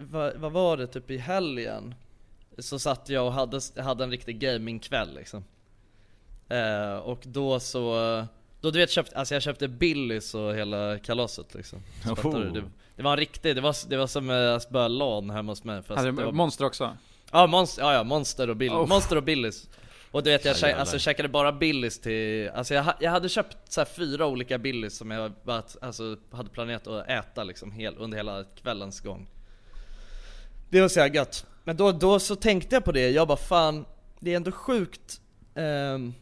[0.00, 1.94] Va, Vad var det, typ i helgen?
[2.58, 5.44] Så satt jag och hade, hade en riktig gamingkväll liksom
[6.48, 7.80] eh, Och då så
[8.60, 11.82] Då du vet köpt, alltså jag köpte Billys och hela kalaset liksom
[12.22, 12.50] du?
[12.50, 12.62] Det,
[12.96, 15.64] det var en riktig, det var, det var som eh, att spöa LAN hemma hos
[15.64, 16.96] mig fast Hade det du var, monster också?
[17.32, 18.86] Ja, monster, ja, ja, monster och Bill, Oh.
[18.86, 19.68] monster och Billys
[20.10, 20.80] Och du vet jag jävlar.
[20.80, 24.96] alltså, käkade bara Billys till, alltså jag, jag hade köpt så här fyra olika Billys
[24.96, 29.28] som jag bara, alltså, hade planerat att äta liksom hel, under hela kvällens gång
[30.70, 33.36] Det var så jävla gött Men då, då så tänkte jag på det, jag bara
[33.38, 33.84] fan,
[34.20, 35.20] det är ändå sjukt
[35.54, 36.14] ehm,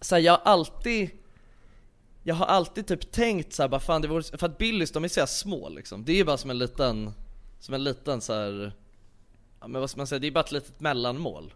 [0.00, 1.10] så här, jag har alltid
[2.22, 5.04] jag har alltid typ tänkt så här, bara fan det vore, för att Billys de
[5.04, 7.12] är så små liksom Det är ju bara som en liten
[7.60, 8.72] Som en liten så här.
[9.60, 11.54] Ja men vad ska man säga, det är bara ett litet mellanmål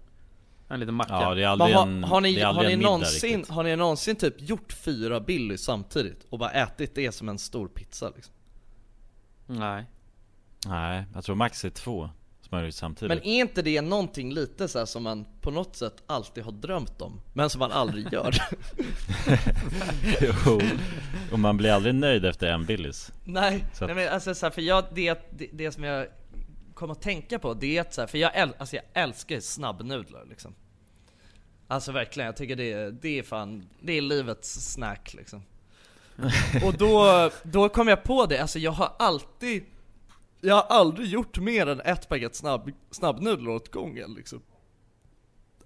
[0.68, 1.12] En liten macka.
[1.12, 4.16] Ja, det är aldrig har, en, har, ni, har, ni middag någonsin, har ni någonsin
[4.16, 8.34] typ gjort fyra Billys samtidigt och bara ätit det som en stor pizza liksom?
[9.46, 9.84] Nej.
[10.66, 12.10] Nej, jag tror max är två
[12.54, 13.08] smörgås samtidigt.
[13.08, 16.52] Men är inte det någonting lite så här som man på något sätt alltid har
[16.52, 18.34] drömt om, men som man aldrig gör?
[20.20, 20.60] jo,
[21.32, 23.12] och man blir aldrig nöjd efter en Billys.
[23.24, 26.06] Nej, Så nej men alltså så här, för jag, det, det, det som jag
[26.74, 29.40] kom att tänka på, det är att så här, för jag, äl, alltså jag älskar
[29.40, 30.54] snabbnudlar liksom
[31.68, 35.42] Alltså verkligen, jag tycker det, det är fan, det är livets snack liksom
[36.64, 39.64] Och då, då kom jag på det, alltså jag har alltid
[40.44, 44.42] Jag har aldrig gjort mer än ett paket snabb, snabbnudlar åt gången liksom.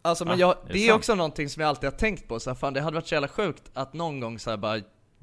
[0.03, 0.99] Alltså men Ah, jag, är det är sant?
[0.99, 3.15] också någonting som jag alltid har tänkt på så här, fan det hade varit så
[3.15, 4.81] jävla sjukt att någon gång så här bara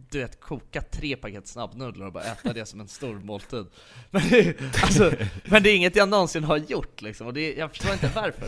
[0.10, 3.65] du vet, koka tre paket snabbnudlar och bara äta det som en stor måltid.
[4.12, 5.12] Men det, alltså,
[5.46, 8.48] men det är inget jag någonsin har gjort liksom, och det, jag förstår inte varför.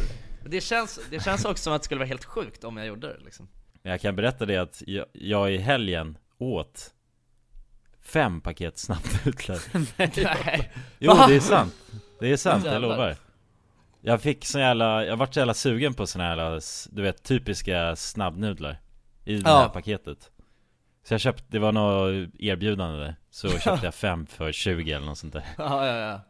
[0.49, 3.07] Det känns, det känns också som att det skulle vara helt sjukt om jag gjorde
[3.07, 3.47] det liksom.
[3.81, 6.91] Jag kan berätta det att jag, jag i helgen åt
[8.07, 9.59] fem paket snabbnudlar.
[9.97, 11.27] Nej, Jo, Va?
[11.27, 11.73] det är sant.
[12.19, 13.15] Det är sant, jag lovar.
[14.01, 16.61] Jag fick så jävla, jag vart så jävla sugen på såna här,
[16.95, 18.79] du vet, typiska snabbnudlar
[19.25, 19.59] i det Ja.
[19.59, 20.31] här paketet.
[21.03, 25.05] Så jag köpte, det var något erbjudande där, så köpte jag fem för 20 eller
[25.05, 25.43] något sånt där.
[25.57, 26.21] Ja, ja, ja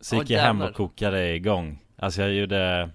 [0.00, 1.78] Så gick jag hem och kokade igång.
[1.96, 2.90] Alltså jag gjorde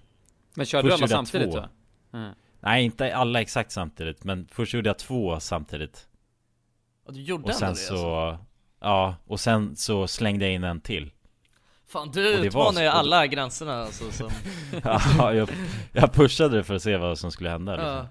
[0.56, 1.60] Men körde du alla samtidigt två.
[1.60, 1.70] va?
[2.14, 2.34] Mm.
[2.60, 6.08] Nej inte alla exakt samtidigt, men först gjorde jag två samtidigt
[7.06, 8.46] Och du gjorde Och ändå sen det så, alltså.
[8.82, 11.12] ja, och sen så slängde jag in en till
[11.88, 14.30] Fan du det var utmanar ju alla gränserna alltså som,
[15.18, 15.50] Ja, jag,
[15.92, 17.92] jag pushade det för att se vad som skulle hända liksom.
[17.92, 18.08] ja.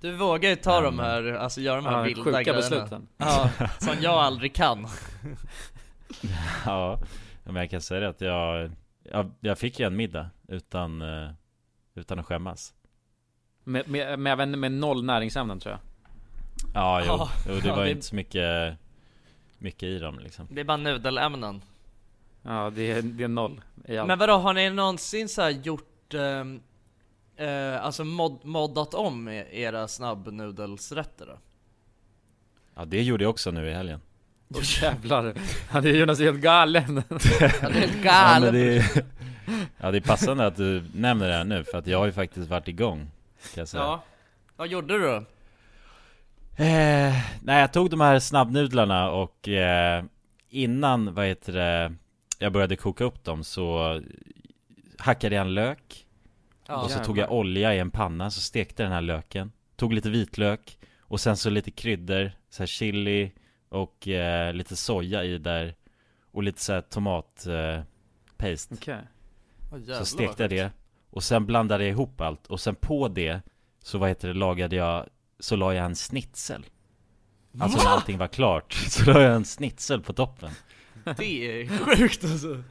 [0.00, 3.08] Du vågar ju ta de här, alltså göra de här Ja, vilda sjuka grejerna besluten.
[3.16, 4.86] Ja, som jag aldrig kan
[6.64, 6.98] Ja,
[7.44, 8.70] men jag kan säga det att jag,
[9.02, 11.30] jag, jag fick ju en middag utan, eh,
[11.94, 12.74] utan att skämmas
[13.64, 15.80] Med, med, med även med noll näringsämnen tror jag.
[16.74, 18.76] Ja, jo, Ja, jo det ja, var det- inte så mycket,
[19.58, 21.62] mycket i dem liksom Det är bara nudelämnen
[22.42, 24.08] Ja, det är, det är noll i allt.
[24.08, 29.88] Men vadå, har ni någonsin så här gjort, eh, alltså mod, moddat om e- era
[29.88, 31.38] snabbnudelsrätter då?
[32.74, 34.00] Ja, det gjorde jag också nu i helgen
[34.54, 35.34] Åh jävlar.
[35.70, 37.02] Han är Jonas helt galen.
[37.10, 37.18] Ja,
[37.60, 38.42] det är helt Ja, galet!
[38.42, 39.04] men det är,
[39.80, 42.12] ja, det är passande att du nämner det här nu, för att jag har ju
[42.12, 42.98] faktiskt varit igång
[43.54, 44.02] Kan jag säga Ja,
[44.56, 45.24] vad gjorde du då?
[46.60, 50.04] Eh, nej, jag tog de här snabbnudlarna och eh,
[50.48, 51.94] innan, vad heter det,
[52.38, 54.00] jag började koka upp dem så
[54.98, 56.06] hackade jag en lök.
[56.66, 59.52] Ja, och så tog jag olja i en panna, så stekte den här löken.
[59.76, 63.32] Tog lite vitlök och sen så lite kryddor, så här chili
[63.68, 65.74] och eh, lite soja i där
[66.32, 67.80] och lite så här tomat eh,
[68.72, 68.98] Okej.
[69.72, 70.72] Åh, jävlar Så stekte jag det.
[71.10, 73.40] Och sen blandade jag ihop allt och sen på det
[73.82, 75.06] så vad heter det lagade jag
[75.40, 76.66] så la jag en snitsel
[77.60, 80.50] Alltså när allting var klart så la jag en snitsel på toppen
[81.16, 82.62] Det är sjukt alltså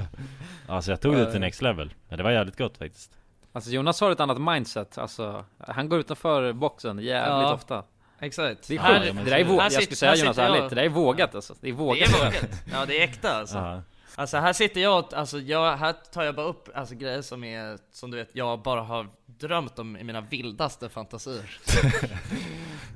[0.68, 3.16] Alltså jag tog det till next level Men det var jävligt gott faktiskt
[3.52, 4.98] Alltså Jonas har ett annat mindset.
[4.98, 7.54] Alltså, han går utanför boxen jävligt Ja.
[7.54, 7.84] ofta.
[8.20, 9.16] Exakt Det är Här- sjukt.
[9.24, 9.62] Det där är vågat.
[9.64, 11.54] här Jag skulle säga Jonas jag- ärligt, det där är vågat alltså.
[11.60, 12.08] Det är Det vågat.
[12.08, 13.82] är vågat, ja det är äkta alltså Ja,
[14.16, 17.44] Alltså här sitter jag, och- alltså jag, här tar jag bara upp alltså, grejer som
[17.44, 19.08] är, som du vet, jag bara har
[19.40, 21.58] drömt om i mina vildaste fantasier.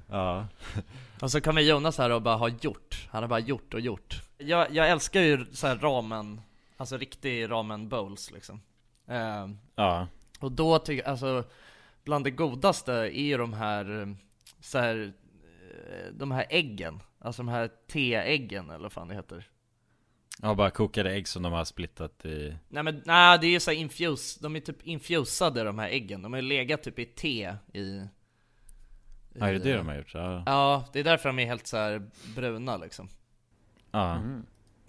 [0.09, 0.46] Ja.
[1.20, 4.22] Och så kommer Jonas här och bara har gjort, han har bara gjort och gjort.
[4.38, 6.40] Jag, jag älskar ju så här ramen,
[6.76, 8.61] alltså riktig ramen bowls liksom.
[9.09, 10.07] Ehm, ja.
[10.40, 11.44] Och då tycker alltså
[12.04, 14.07] Bland det godaste är ju de här, eh,
[14.61, 15.12] så här
[15.90, 19.48] eh, De här äggen, alltså de här teäggen eller vad fan det heter
[20.42, 23.61] Ja, bara kokade ägg som de har splittat i Nej men nej, det är ju
[23.61, 26.99] så här infuse, de är typ infusade de här äggen, de har ju legat typ
[26.99, 28.03] i te i
[29.38, 30.14] Ja, är det det de har gjort?
[30.14, 33.09] Ja, Ja, det är därför de är helt så här bruna liksom
[33.90, 34.14] ja.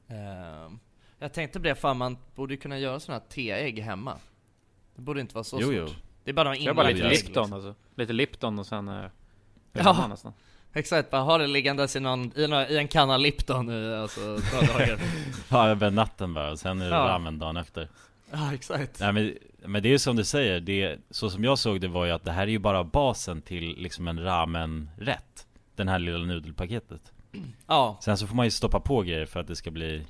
[0.07, 0.79] Ehm,
[1.19, 4.17] Jag tänkte på det, fan man borde ju kunna göra sådana här teägg hemma
[4.95, 5.87] Det borde inte vara så Jo, svårt jo.
[6.23, 7.53] Det är bara Det är bara lite Lipton liksom.
[7.53, 7.75] alltså.
[7.95, 8.87] Lite Lipton och sen...
[8.87, 9.05] eh,
[9.73, 10.07] Ja.
[10.07, 10.33] nästan.
[10.75, 14.19] Exakt, bara ha det liggandes i, någon, i, någon, i en kanna Lipton i alltså
[14.21, 14.99] några dagar?
[15.49, 17.01] Ja, över natten bara, och sen är det Ja.
[17.07, 17.89] ramen dagen efter.
[18.31, 18.99] Ja exakt.
[18.99, 19.33] Nej men,
[19.65, 22.11] men det är ju som du säger, det, så som jag såg det var ju
[22.11, 27.11] att det här är ju bara basen till liksom en ramen-rätt Den här lilla nudelpaketet.
[27.67, 30.05] Ja, Sen så får man ju stoppa på grejer för att det ska bli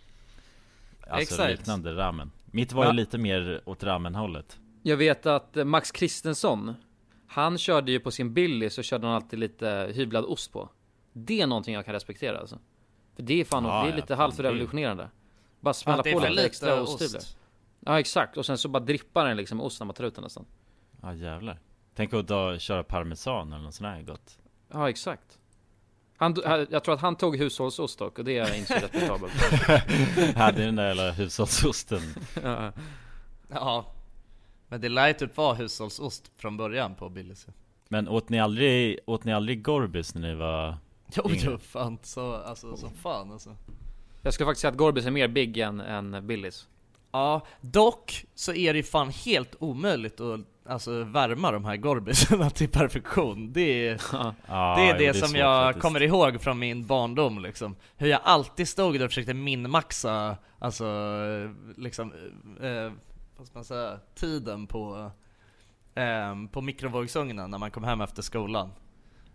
[1.10, 1.52] Alltså Exakt.
[1.52, 2.32] liknande ramen.
[2.46, 2.90] Mitt var Ja.
[2.92, 4.58] ju lite mer åt ramen-hållet.
[4.84, 6.74] Jag vet att Max Kristensson,
[7.28, 10.70] han körde ju på sin Billy så körde han alltid lite hyvlad ost på.
[11.14, 12.60] Det är någonting jag kan respektera alltså.
[13.16, 15.10] För det är fan, Ja, det är ja, lite halvt revolutionerande.
[15.60, 16.94] Bara smälla på lite extra ost.
[16.94, 17.22] osthyvel.
[17.80, 20.24] Ja exakt, och sen så bara drippar den liksom ost när man tar ut den
[20.24, 20.46] nästan.
[21.02, 21.60] Ja jävlar.
[21.96, 24.38] Tänk att då köra parmesan eller något sånt här gott.
[24.72, 25.40] Ja exakt.
[26.18, 26.36] Han,
[26.70, 29.34] jag tror att han tog hushållsost dock och det är inte så respektabelt.
[30.36, 32.02] Hade den där jävla hushållsosten.
[32.44, 32.72] ja.
[33.48, 33.86] Ja.
[34.68, 37.48] Men det lär ju typ vara hushållsost från början på Billys.
[37.90, 40.78] Men åt ni aldrig, åt ni aldrig Gorbis när ni var
[41.16, 43.56] Jo, jo fan så, alltså som fan alltså.
[44.22, 46.68] Jag skulle faktiskt säga att Gorbis är mer big än, än Billys.
[47.12, 52.50] Ja, dock så är det ju fan helt omöjligt att alltså, värma de här gorbisarna
[52.50, 53.54] till perfektion.
[53.54, 54.02] Det är
[54.48, 55.82] Ja, det, är jo, det är som svårt jag faktiskt.
[55.82, 57.76] kommer ihåg från min barndom liksom.
[57.98, 60.86] Hur jag alltid stod där och försökte minmaxa, alltså
[61.78, 62.14] liksom,
[62.62, 62.92] eh,
[63.38, 65.12] vad ska man säga, tiden på,
[65.96, 68.72] eh, på mikrovågsugnen när man kom hem efter skolan.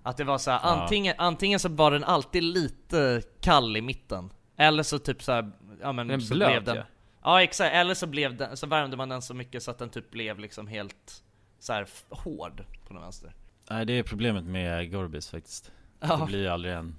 [0.02, 0.68] Att det var så här, Ja.
[0.82, 5.52] antingen, antingen så var den alltid lite kall i mitten, eller så typ så här,
[5.80, 6.82] ja men Den så blöt, blev den ja.
[7.22, 9.90] Ja exakt, eller så, blev den, så värmde man den så mycket så att den
[9.90, 11.22] typ blev liksom helt
[11.58, 13.34] så här hård på den vänster.
[13.70, 15.72] Nej det är problemet med Gorbis faktiskt.
[16.00, 16.16] Ja.
[16.16, 16.94] Det blir aldrig en,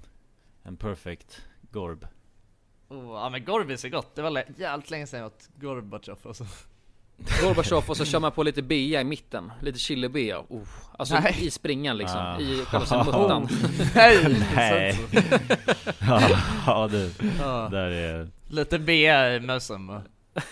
[0.62, 2.06] en perfect Gorb.
[2.88, 6.44] Oh, ja men Gorbis är gott, det var jävligt länge sedan jag åt Gorbatjov alltså.
[7.42, 10.38] Gorbachev och så kör man på lite bea i mitten, lite chili-bea.
[10.48, 10.62] Oh.
[10.98, 11.36] Alltså Nej.
[11.40, 12.40] i springan liksom, Ah.
[12.40, 13.48] i själva sin muttan.
[13.94, 14.36] Nej!
[14.54, 14.98] Nej.
[16.00, 16.20] ja,
[16.66, 17.68] ja du, Ja.
[17.70, 18.28] där är...
[18.48, 20.02] Lite bea i mössen va?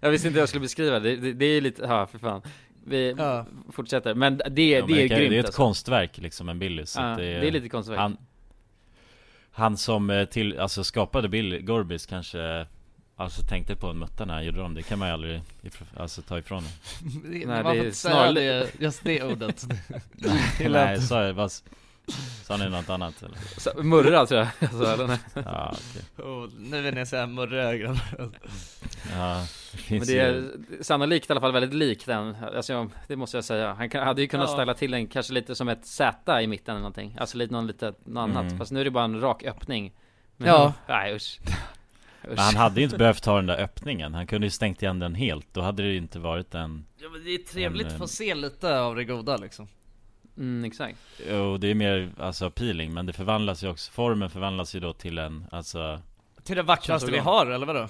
[0.00, 2.42] jag visste inte hur jag skulle beskriva det, det, det är lite, ja för fan.
[2.86, 3.46] Vi Ja.
[3.72, 5.62] fortsätter, men det, Ja, det men är kan- grymt Det är ett alltså.
[5.62, 6.90] konstverk liksom, en Billys.
[6.90, 7.98] så Ja, att det är lite konstverk.
[7.98, 8.16] Han,
[9.52, 12.66] han som eh, till, alltså skapade Bill Gorbis kanske
[13.16, 15.42] Alltså tänkte på en mutta när han gjorde dem, det kan man ju aldrig
[15.96, 16.70] alltså, ta ifrån honom
[17.32, 19.64] Det, Nej, det är snarare- det, just det ordet.
[20.58, 21.52] Det lät- Nej, sa jag, vad,
[22.44, 23.38] sa ni något annat eller?
[23.58, 25.18] Så- Murra tror jag, alltså, eller nej.
[25.34, 25.74] Ja,
[26.16, 27.26] okej oh, nu vill ni säga
[27.76, 28.30] grabbar.
[29.12, 30.38] Ja, det finns Men det ju
[30.78, 33.74] är sannolikt i alla fall väldigt lik den, alltså, jag- det måste jag säga.
[33.74, 34.54] Han hade ju kunnat Ja.
[34.54, 37.16] ställa till den kanske lite som ett Z i mitten eller någonting.
[37.20, 38.44] Alltså lite någon lite något annat.
[38.44, 38.58] Mm.
[38.58, 39.92] Fast nu är det bara en rak öppning.
[40.36, 40.72] Men, Ja.
[40.88, 41.40] Nej usch.
[42.28, 44.98] Men han hade ju inte behövt ta den där öppningen, han kunde ju stängt igen
[44.98, 47.92] den helt, då hade det ju inte varit en Ja men det är trevligt En,
[47.92, 49.68] att få eh, se lite av det goda liksom.
[50.36, 50.98] Mm, exakt.
[51.30, 54.92] Jo, det är mer alltså appealing, men det förvandlas ju också, formen förvandlas ju då
[54.92, 56.00] till en, alltså
[56.44, 57.88] Till det vackraste vi har, eller vadå?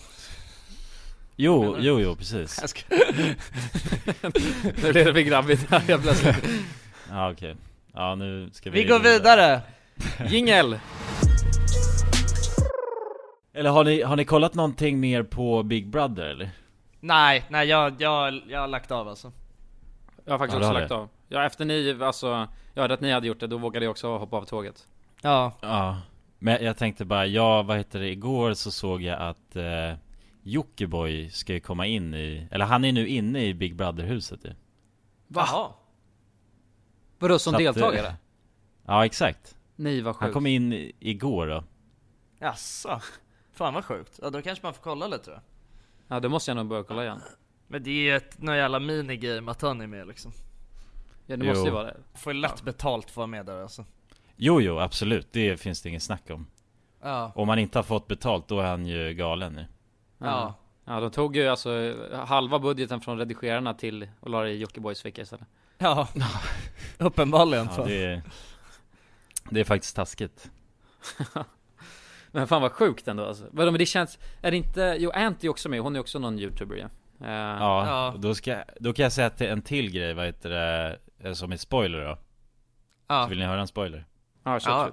[1.37, 2.80] Jo, jo, jo, precis Jag ska...
[4.82, 6.45] Nu blev det för grabbigt här helt plötsligt.
[7.11, 7.57] Ja okej,
[7.93, 9.61] ja nu ska vi Vi går vidare!
[10.30, 10.78] Jingel!
[13.57, 16.50] Eller har ni, har ni kollat någonting mer på Big Brother eller?
[17.00, 19.32] Nej, nej jag, jag, jag har lagt av alltså.
[20.24, 20.94] Jag har faktiskt Ja, också lagt det.
[20.94, 21.09] av.
[21.28, 24.18] Ja efter ni, alltså, jag hörde att ni hade gjort det, då vågade jag också
[24.18, 24.86] hoppa av tåget.
[25.22, 25.52] Ja.
[25.61, 26.00] Ja,
[26.38, 29.98] men jag tänkte bara, ja vad heter det, igår så såg jag att eh,
[30.42, 34.50] Jockiboi ska ju komma in i, eller han är nu inne i Big Brother-huset ju?
[35.28, 35.68] Jaha.
[37.18, 38.14] Vadå som Så att, eh, deltagare?
[38.86, 40.34] Ja exakt, Nej vad han sjukt.
[40.34, 41.64] kom in igår då
[42.38, 43.00] Jaså?
[43.55, 44.18] Fan vad sjukt.
[44.22, 45.40] Ja då kanske man får kolla lite då.
[46.09, 47.20] Ja då måste jag nog börja kolla igen.
[47.66, 50.32] Men det är ju ett något jävla minigame att han är med liksom.
[51.26, 51.96] Ja det måste ju vara det.
[52.14, 53.84] Får ju lätt betalt för att vara med där alltså.
[54.36, 56.46] Jo jo absolut, det finns det ingen snack om
[57.02, 57.32] Ja.
[57.34, 59.66] Om man inte har fått betalt då är han ju galen nu
[60.18, 60.55] Ja.
[60.84, 65.02] Ja de tog ju alltså halva budgeten från redigerarna till och la det i Jockibois
[65.02, 65.46] ficka istället.
[65.78, 66.09] Ja.
[66.98, 67.68] Uppenbarligen.
[67.76, 68.22] Ja det är,
[69.50, 70.50] det är faktiskt taskigt
[72.35, 73.47] Men fan vad sjukt ändå alltså.
[73.51, 76.18] Vadå men det känns, är det inte, jo Anty är också med, hon är också
[76.18, 76.89] någon youtuber ja.
[77.26, 80.99] Eh, Ja, Då, ska, då kan jag säga till en till grej, vad heter det,
[81.18, 82.18] eh, som är spoiler då
[83.09, 83.22] Ja.
[83.24, 84.07] Så vill ni höra en spoiler?
[84.45, 84.85] Ja, kör, Ja.
[84.85, 84.93] kör.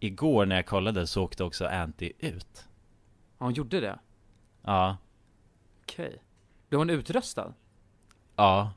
[0.00, 2.64] Igår när jag kollade så åkte också Anty ut
[3.38, 3.98] Ja, hon gjorde det?
[4.62, 4.96] Ja,
[5.82, 6.22] Okej.
[6.68, 7.54] Blev hon utröstad?
[8.36, 8.72] ja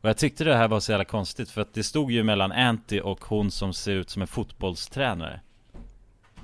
[0.00, 2.52] Och jag tyckte det här var så jävla konstigt för att det stod ju mellan
[2.52, 5.40] Anty och hon som ser ut som en fotbollstränare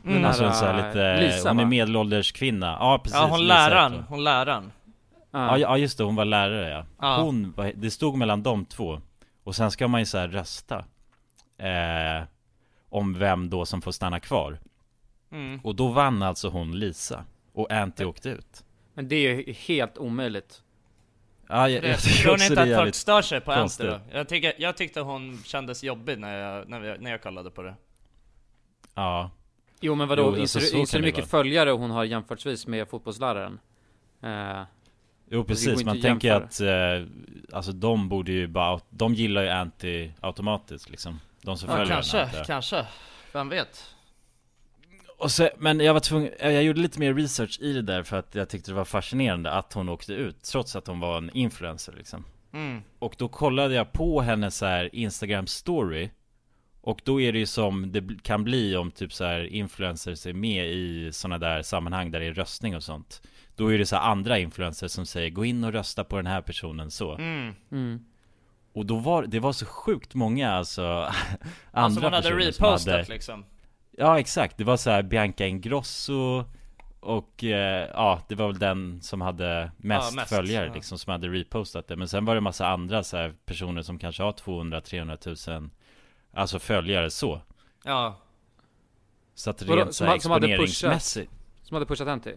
[0.07, 0.25] Mm.
[0.25, 3.55] Alltså en så här lite, Lisa, hon är medelålders kvinna Ja precis, Ja hon Lisa
[3.55, 4.25] läraren, heter hon.
[4.25, 4.73] läraren.
[5.31, 6.85] Ja, ja just det, hon var lärare ja.
[7.01, 7.23] Ja.
[7.23, 9.01] Hon, det stod mellan de två
[9.45, 10.85] Och sen ska man ju så här rösta
[11.59, 12.27] eh,
[12.89, 14.59] Om vem då som får stanna kvar
[15.33, 15.61] Mm.
[15.65, 19.99] Och då vann alltså hon Lisa Och Anty åkte ut Men det är ju helt
[19.99, 20.63] omöjligt.
[21.49, 24.01] Ja, jag, jag tycker tror ni inte att folk stör sig på Anty då?
[24.13, 27.63] Jag, tycker, jag tyckte hon kändes jobbig när jag, när, vi, när jag kollade på
[27.63, 27.75] det.
[28.95, 29.31] Ja,
[29.85, 31.43] Jo men vadå, Jo, alltså, inser, så du- inser du mycket vara.
[31.43, 33.59] följare hon har jämförtvis med fotbollsläraren?
[34.23, 34.63] Eh,
[35.31, 37.07] jo precis, man tänker att eh,
[37.53, 41.95] Alltså de borde ju bara, de gillar ju Anty automatiskt liksom De som Ja, följer
[41.95, 42.87] kanske, henne kanske.
[43.33, 43.91] Vem vet?
[45.19, 48.17] Och så, men jag var tvungen, jag gjorde lite mer research i det där för
[48.17, 51.31] att jag tyckte det var fascinerande att hon åkte ut trots att hon var en
[51.35, 52.25] influencer liksom.
[52.53, 52.83] Mm.
[52.99, 56.11] Och då kollade jag på hennes så här Instagram story
[56.87, 60.33] Och då är det ju som det kan bli om typ så här influencers är
[60.33, 63.23] med i sådana där sammanhang där det är röstning och sånt
[63.57, 66.27] Då är det så här andra influencers som säger gå in och rösta på den
[66.27, 67.55] här personen så Mm.
[67.73, 68.05] Mm.
[68.73, 71.11] Och då var det var så sjukt många alltså andra
[71.73, 73.45] Alltså hon hade personer som repostat hade, liksom.
[73.91, 76.45] Ja exakt, det var så här Bianca Ingrosso
[77.01, 80.75] och eh, ja, det var väl den som hade mest, Ja, mest, följare ja.
[80.75, 83.99] liksom som hade repostat det Men sen var det massa andra så här personer som
[83.99, 85.71] kanske har 200-300 000
[86.35, 87.41] Alltså följare så
[87.85, 88.17] Ja.
[89.35, 91.31] Så att rent så som här ha- som hade exponeringsmässigt
[91.63, 92.33] Som hade pushat Anty?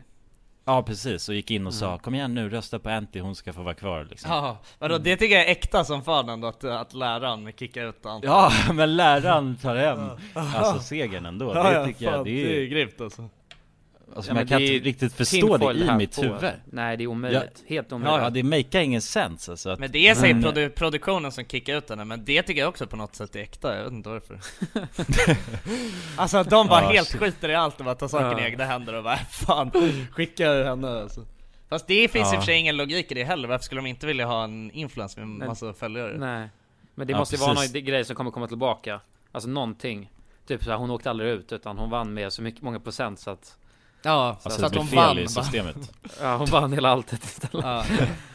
[0.66, 2.00] Ja precis, och gick in och sa Mm.
[2.00, 5.18] Kom igen nu, rösta på Anty, hon ska få vara kvar liksom Ja, vadå, det
[5.18, 8.22] tycker jag är äkta som fan ändå att, att läraren kickar ut han.
[8.24, 12.30] Ja, men läraren tar hem Alltså segern ändå, Ja, det ja, tycker jag, fan, det
[12.32, 13.30] det är är grymt alltså.
[14.16, 16.22] Alltså Ja, man men kan inte riktigt förstå det i här mitt på.
[16.22, 16.51] huvud.
[16.66, 19.91] Nej det är omöjligt, helt omöjligt Ja, ja, det makear ingen sens alltså att, Men
[19.91, 22.88] det är säkert Men- produ- produktionen som kickar ut henne, men det tycker jag också
[22.88, 24.39] på något sätt är äkta, jag vet inte varför.
[26.18, 27.20] Alltså de bara Ja, helt shit.
[27.22, 28.47] skiter i allt och bara tar saken i Ja.
[28.47, 29.72] egna händer och bara fan,
[30.12, 31.26] skicka henne alltså.
[31.70, 32.39] Fast det finns i och Ja.
[32.39, 35.20] för sig ingen logik i det heller, varför skulle de inte vilja ha en influencer
[35.22, 36.18] med Men- massa följare?
[36.18, 36.49] Nej.
[36.95, 38.99] Men det Ja, måste ju vara någon grej som kommer komma tillbaka.
[39.32, 40.12] Alltså någonting.
[40.47, 43.30] Typ såhär, hon åkte aldrig ut utan hon vann med så mycket, många procent så
[43.32, 43.58] att
[44.04, 45.91] Ja, Alltså så att hon fel vann i systemet.
[46.22, 47.66] Ja hon vann hela alltet istället.
[47.66, 47.86] Ja.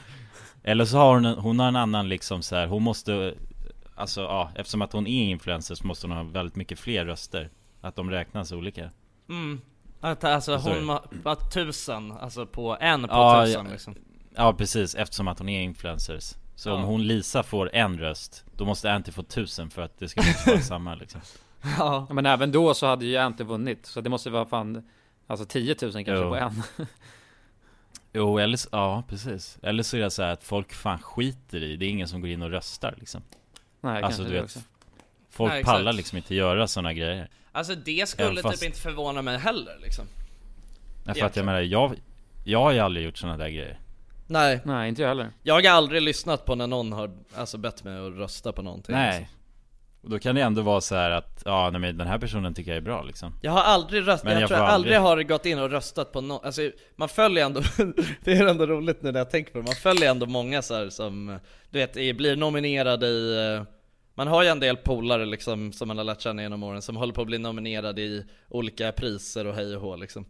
[0.64, 3.34] Eller så har hon, en, hon har en annan liksom så här, hon måste
[3.94, 7.50] Alltså ja, eftersom att hon är influencer så måste hon ha väldigt mycket fler röster.
[7.80, 8.90] Att de räknas olika.
[9.28, 9.60] Mm.
[10.00, 10.86] Att, alltså hon
[11.22, 13.72] var tusen, alltså på en på Ja, tusen ja.
[13.72, 13.94] liksom.
[14.36, 16.34] Ja precis, eftersom att hon är influencers.
[16.56, 16.86] Så om Ja.
[16.86, 20.60] hon Lisa får en röst Då måste Anty få tusen för att det ska vara
[20.60, 21.20] samma liksom.
[21.78, 24.88] Ja, Ja, Men även då så hade ju Anty vunnit Så det måste vara fan
[25.32, 26.28] Alltså 10 000 kanske Jo.
[26.28, 26.62] på en.
[28.12, 29.58] Jo eller så, ja precis.
[29.62, 32.20] Eller så är det så här att folk fan skiter i Det är ingen som
[32.20, 33.22] går in och röstar liksom.
[33.80, 34.60] Nej Alltså kanske du vet också.
[35.30, 37.28] Folk Nej, pallar liksom inte göra sådana grejer.
[37.52, 40.04] Alltså det skulle fast- typ inte förvåna mig heller liksom.
[41.04, 41.94] Nej, För att jag menar, jag,
[42.44, 43.78] jag har ju aldrig gjort sådana där grejer.
[44.26, 45.30] Nej, Nej inte jag heller.
[45.42, 48.94] Jag har aldrig lyssnat på när någon har alltså bett mig att rösta på någonting
[48.94, 49.08] Nej.
[49.18, 49.32] alltså.
[50.02, 52.54] Och då kan det ändå vara så här att, ja nej, men den här personen
[52.54, 53.34] tycker jag är bra liksom.
[53.42, 55.70] Jag har aldrig röstat, Men jag, jag tror jag aldrig aldrig- har gått in och
[55.70, 57.60] röstat på någon, alltså man följer ändå,
[58.24, 60.90] det är ändå roligt nu när jag tänker på det, man följer ändå många så
[60.90, 61.38] som,
[61.70, 63.62] du vet, blir nominerade i eh,
[64.14, 66.96] man har ju en del polare liksom som man har lärt känna genom åren som
[66.96, 70.24] håller på att bli nominerade i olika priser och hej och hå liksom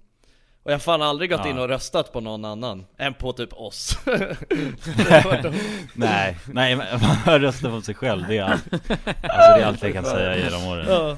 [0.64, 1.50] Och jag har fan aldrig gått Ja.
[1.50, 3.98] in och röstat på någon annan, än på typ oss.
[5.94, 6.76] Nej, nej
[7.26, 8.72] man röstar på sig själv, det är allt.
[8.72, 8.90] Alltså
[9.22, 10.86] det är allt jag kan säga genom åren.
[10.88, 11.16] Ja.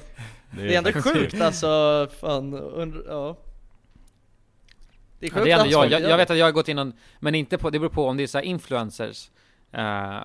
[0.50, 3.36] Det är ändå faktiskt sjukt alltså, fan, undr, ja.
[5.18, 6.16] Det är Ja, sjukt det är ändå jag, jag, jag det.
[6.16, 6.86] vet att jag har gått in och,
[7.20, 9.30] Men inte på, det beror på om det är så här influencers
[9.72, 10.18] eh,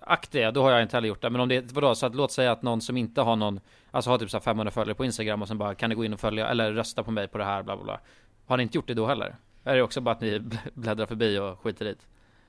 [0.00, 1.30] Aktiga, då har jag inte heller gjort det.
[1.30, 3.60] Men om det är, vadå, så att låt säga att någon som inte har någon
[3.90, 6.04] Alltså har typ så här 500 följare på Instagram och sen bara Kan ni gå
[6.04, 8.00] in och följa, eller rösta på mig på det här bla bla bla
[8.48, 9.36] Har ni inte gjort det då heller?
[9.64, 11.98] Är det också bara att ni bl- bläddrar förbi och skiter i det?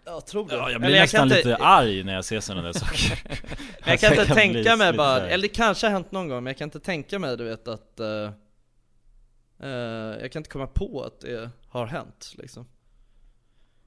[0.06, 0.56] Jag tror det.
[0.56, 3.22] Ja, jag Eller blir nästan kan lite inte- arg när jag ser sådana där saker
[3.28, 3.38] Men
[3.86, 6.44] jag Alltså, kan inte bli tänka mig bara, eller det kanske har hänt någon gång,
[6.44, 8.32] men jag kan inte tänka mig du vet att eh,
[9.60, 9.70] eh,
[10.22, 12.68] Jag kan inte komma på att det har hänt liksom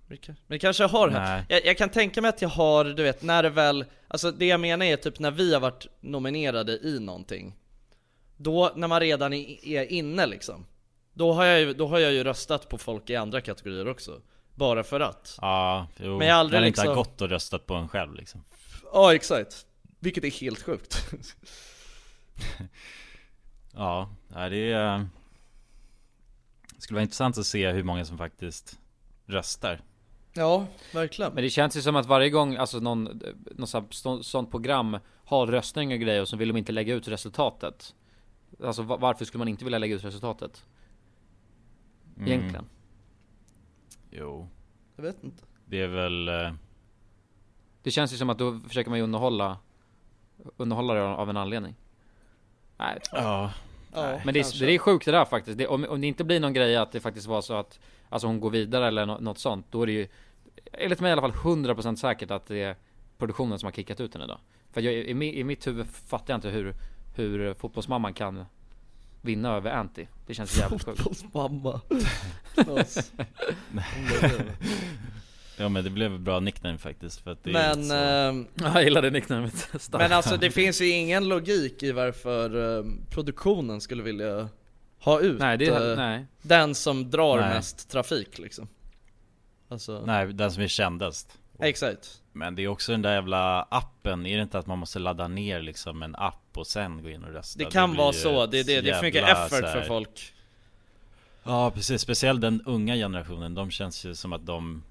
[0.06, 1.20] Men det, kan, men det kanske har Nej.
[1.20, 1.46] hänt.
[1.48, 4.46] Jag, jag kan tänka mig att jag har, du vet, när det väl Alltså det
[4.46, 7.54] jag menar är typ när vi har varit nominerade i någonting
[8.36, 10.66] Då, när man redan är, är inne liksom
[11.14, 14.20] då har, jag ju, då har jag ju röstat på folk i andra kategorier också.
[14.54, 15.38] Bara för att.
[15.40, 17.88] Ja, jo, Men jag aldrig när det inte har liksom- gått och röstat på en
[17.88, 18.44] själv liksom.
[18.92, 19.66] Ja exakt.
[19.98, 21.10] Vilket är helt sjukt.
[23.74, 24.98] Ja, det är
[26.74, 28.78] Det skulle vara intressant att se hur många som faktiskt
[29.26, 29.80] röstar.
[30.32, 31.34] Ja, verkligen.
[31.34, 33.22] Men det känns ju som att varje gång, alltså någon,
[33.56, 37.94] någon sånt program har röstning och grejer och så vill de inte lägga ut resultatet.
[38.64, 40.64] Alltså va- varför skulle man inte vilja lägga ut resultatet?
[42.22, 42.32] Mm.
[42.32, 42.64] Egentligen.
[44.10, 44.48] Jo,
[44.96, 45.42] Jag vet inte.
[45.66, 46.52] Det är väl eh,
[47.82, 49.58] Det känns ju som att då försöker man ju underhålla
[50.56, 51.74] Underhålla det av en anledning.
[52.78, 53.52] Nej, Ja,
[53.94, 55.58] Ja, men det är, det är sjukt det där faktiskt.
[55.58, 58.26] Det, om, om det inte blir någon grej att det faktiskt var så att Alltså
[58.26, 60.08] hon går vidare eller nå- något sånt Då är det ju
[60.72, 62.76] Enligt mig i alla fall 100% säkert att det är
[63.18, 64.38] Produktionen som har kickat ut henne då.
[64.72, 66.74] För jag, i, i mitt huvud fattar jag inte hur
[67.14, 68.44] Hur fotbollsmamman kan
[69.22, 71.80] Vinna över Anty Det känns jävligt sjukt Fotbollsmamma
[75.56, 77.94] ja men det blev bra nickname faktiskt för att det Men, så...
[77.94, 83.00] ehm, Jag gillar det nicknamet men alltså det finns ju ingen logik i varför ehm,
[83.10, 84.48] produktionen skulle vilja
[84.98, 86.26] ha ut Nej, det är, eh, nej.
[86.42, 87.48] den som drar Nej.
[87.48, 88.68] mest trafik liksom.
[89.68, 91.38] Alltså, Nej, den som är kändast.
[91.60, 92.22] Exakt.
[92.32, 95.28] Men det är också den där jävla appen, är det inte att man måste ladda
[95.28, 97.58] ner liksom en app och sen gå in och rösta?
[97.58, 100.32] Det kan blir vara ju så, det, det, det är för mycket effort för folk.
[101.44, 104.82] Ja precis, speciellt den unga generationen, de känns ju som att de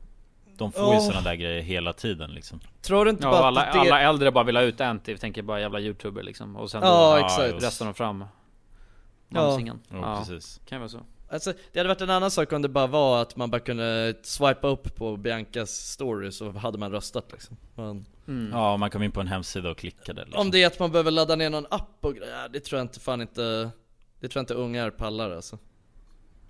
[0.57, 1.05] De får ju Åh.
[1.05, 3.79] sådana där grejer hela tiden liksom Tror du inte Ja, bara alla, att det...
[3.79, 6.55] alla äldre bara vill ha ut Antiv, tänker bara jävla youtuber liksom.
[6.55, 7.63] Och sen Ja, då exakt.
[7.63, 8.21] röstar de fram
[9.29, 9.41] Ja.
[9.41, 9.79] Mamsingen.
[9.91, 10.99] Jo, Ja, precis kan ju vara så.
[11.31, 14.13] Alltså, det hade varit en annan sak om det bara var att man bara kunde
[14.23, 17.57] swipa upp på Biancas story så hade man röstat liksom.
[17.75, 18.51] Men, Mm.
[18.53, 20.41] Ja, man kom in på en hemsida och klickade liksom.
[20.41, 22.83] Om det är att man behöver ladda ner någon app och grejer, det tror jag
[22.85, 23.69] inte fan inte
[24.19, 25.57] Det tror jag inte ungar pallar alltså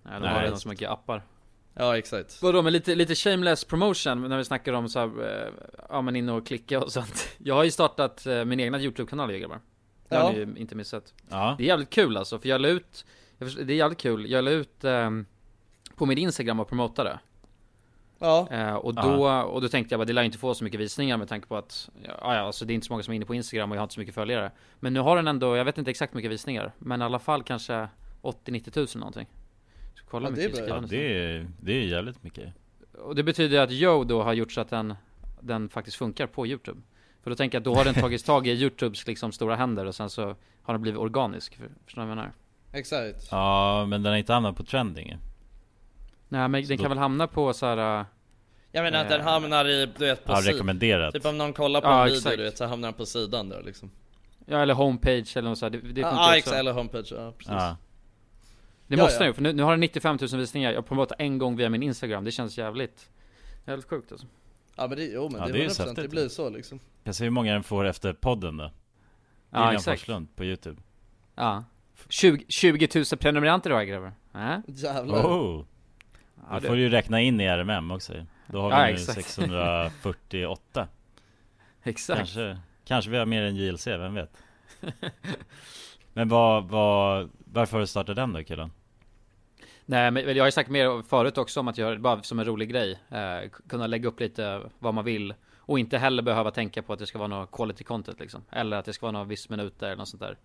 [0.04, 1.24] Nej, de har redan så mycket appar.
[1.74, 5.06] Ja exakt Vadå, men lite, lite shameless promotion när vi snackar om så här,
[5.46, 5.50] eh,
[5.90, 7.28] ja men in och klicka och sånt.
[7.38, 9.60] Jag har ju startat eh, min egna YouTube-kanal ju grabbar.
[10.10, 10.32] Det har Ja.
[10.32, 11.14] ni ju inte missat.
[11.30, 13.06] Ja, Det är jävligt kul alltså, för jag la ut,
[13.42, 15.26] jag förs- det är jävligt kul, jag la ut ehm,
[15.96, 17.20] på min Instagram och promotade.
[18.20, 20.80] Ja, Eh, och, då, och då tänkte jag bara, det lär inte få så mycket
[20.80, 23.16] visningar med tanke på att, ja, ja alltså det är inte så många som är
[23.16, 24.52] inne på Instagram och jag har inte så mycket följare.
[24.80, 27.20] Men nu har den ändå, jag vet inte exakt hur mycket visningar, men i alla
[27.20, 27.88] fall kanske
[28.22, 29.28] 80-90 tusen någonting.
[29.96, 32.54] Så kolla Ja, det är mycket vi ja det, är, det är jävligt mycket
[32.94, 34.96] Och det betyder att Joe då har gjort så att den,
[35.39, 36.82] den faktiskt funkar på YouTube.
[37.24, 39.86] För då tänker jag att då har den tagits tag i YouTubes liksom stora händer
[39.86, 41.56] och sen så har den blivit organisk.
[41.56, 42.34] För, förstår du vad jag menar?
[42.72, 45.17] Exakt Ja, men den har inte hamnat på trending.
[46.30, 47.99] Nej men den då- kan väl hamna på så här.
[47.99, 48.05] äh,
[48.72, 51.38] Jag menar att den Eh, hamnar i, du vet på Ja, sidan rekommenderat Typ om
[51.38, 52.38] någon kollar på Ja, en video exakt.
[52.38, 53.91] du vet så hamnar den på sidan där liksom
[54.45, 55.69] Ja eller homepage eller något så här.
[55.69, 57.78] Det, det funkar Ja exakt, eller homepage, ja precis Ja,
[58.88, 59.19] Det Ja, måste ja.
[59.19, 60.72] den ju, för nu, nu har den 95 000 visningar.
[60.72, 62.24] Jag promotar en gång via min Instagram.
[62.24, 63.09] Det känns jävligt,
[63.65, 64.28] jävligt sjukt alltså.
[64.76, 66.49] Ja men det, jo men Ja, det det är är ju 100% det blir så
[66.49, 68.69] liksom jag ser hur många den får efter podden då Ja
[69.59, 69.99] William exakt.
[70.01, 70.82] Forslund på youtube
[71.36, 71.63] Ja.
[72.10, 74.12] 20, 20 000 prenumeranter då grabbar.
[74.36, 74.58] Äh?
[74.68, 75.66] Jävlar Oh!
[76.49, 78.14] Ja, det- får du ju räkna in i RMM också.
[78.47, 79.28] Då har vi Ja, nu exakt.
[79.28, 80.88] 648
[81.84, 82.18] Exakt.
[82.18, 84.38] Kanske, kanske vi har mer än JLC, vem vet?
[86.14, 88.72] Men vad, vad, varför har du startat den då killen?
[89.86, 92.39] Nej men jag har ju sagt mer förut också om att göra det bara som
[92.39, 92.99] en rolig grej.
[93.10, 95.34] Eh, kunna lägga upp lite vad man vill.
[95.58, 98.41] Och inte heller behöva tänka på att det ska vara något quality content liksom.
[98.52, 100.38] Eller att det ska vara några viss minuter eller något sånt där.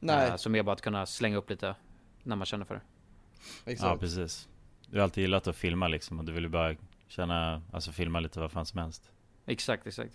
[0.00, 1.74] Nej, Eh, så mer bara att kunna slänga upp lite
[2.22, 2.80] när man känner för det.
[3.64, 4.48] Ja exakt precis.
[4.90, 6.76] Du har alltid gillat att filma liksom och du vill ju bara
[7.08, 9.10] känna, alltså filma lite vad fan som helst.
[9.46, 10.14] Exakt, exakt.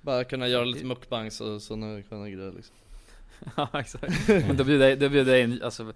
[0.00, 2.76] Bara kunna göra lite mukbangs och sådana sköna grejer liksom
[3.56, 4.28] ja exakt.
[4.28, 5.92] Men då bjuder jag, då bjuder jag in, alltså,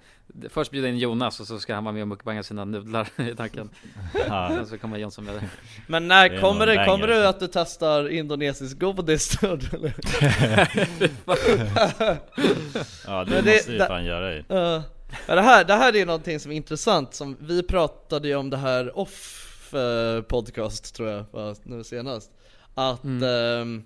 [0.49, 3.09] först bjuder jag in Jonas och så ska han vara med och mukbanga sina nudlar
[3.31, 3.71] i tanken.
[4.29, 5.43] ja, Sen så kommer Jonsson med det.
[5.87, 9.95] Men när Det kommer det, kommer det att du testar indonesisk godis då, eller?
[13.07, 14.81] ja det, Men det- måste du det- fan göra ju Uh,
[15.27, 18.57] det här, det här är någonting som är intressant, som vi pratade ju om det
[18.57, 22.31] här off eh, podcast tror jag, nu senast
[22.75, 23.85] Att, ehm,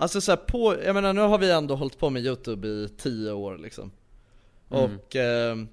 [0.00, 3.32] alltså så på, jag menar nu har vi ändå hållit på med youtube i tio
[3.32, 3.90] år liksom.
[4.68, 5.68] Och, ehm,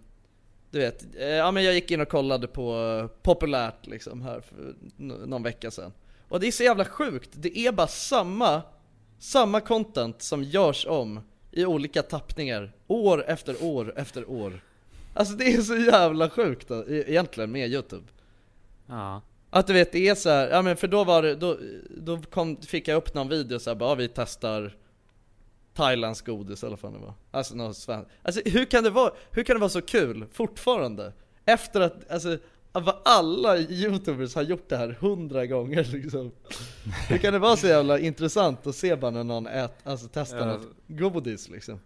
[0.72, 4.42] du vet, eh, ja men jag gick in och kollade på eh, populärt liksom här
[4.42, 5.94] för någon vecka sedan.
[6.30, 8.62] Och det är så jävla sjukt, det är bara samma,
[9.20, 11.20] samma content som görs om
[11.52, 14.62] i olika tappningar, år efter år efter år.
[15.14, 18.08] Alltså det är så jävla sjukt då, e- egentligen med youtube.
[18.88, 19.22] Ja.
[19.50, 21.58] Att du vet, det är så här, ja men för då var det, då,
[21.90, 24.76] då kom, fick jag upp någon video så här, bara, vi testar
[25.74, 29.12] Thailands godis eller vad fan det var Alltså något svenskt Alltså hur kan det vara,
[29.32, 31.14] hur kan det vara så kul fortfarande?
[31.46, 32.38] Efter att, alltså
[33.06, 36.32] alla youtubers har gjort det här hundra gånger liksom
[37.10, 40.38] Hur kan det vara så jävla intressant att se bara när någon ät, alltså testar
[40.38, 40.46] Ja.
[40.46, 41.80] något godis liksom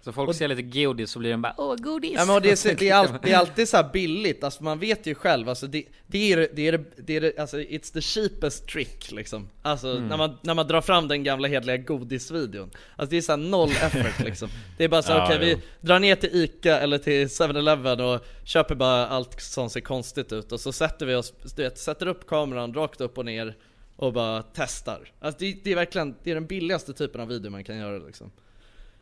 [0.00, 2.12] Så folk Och- ser lite godis så blir de bara åh godis!
[2.14, 5.06] Ja men det, är, det, är all, det är alltid så billigt, alltså man vet
[5.06, 9.12] ju själv, alltså det, det är det, är det, är alltså it's the cheapest trick
[9.12, 9.48] liksom.
[9.62, 12.70] Alltså när, man, när man drar fram den gamla hedliga godisvideon.
[12.96, 14.48] Alltså det är så här noll effort liksom.
[14.76, 15.46] Det är bara så Ja, okej jo.
[15.80, 20.32] vi drar ner till Ica eller till 7-Eleven och köper bara allt som ser konstigt
[20.32, 20.52] ut.
[20.52, 23.56] Och så sätter vi oss, du vet, sätter upp kameran rakt upp och ner
[23.96, 25.12] och bara testar.
[25.20, 27.98] Alltså det, det är verkligen, det är den billigaste typen av video man kan göra
[27.98, 28.30] liksom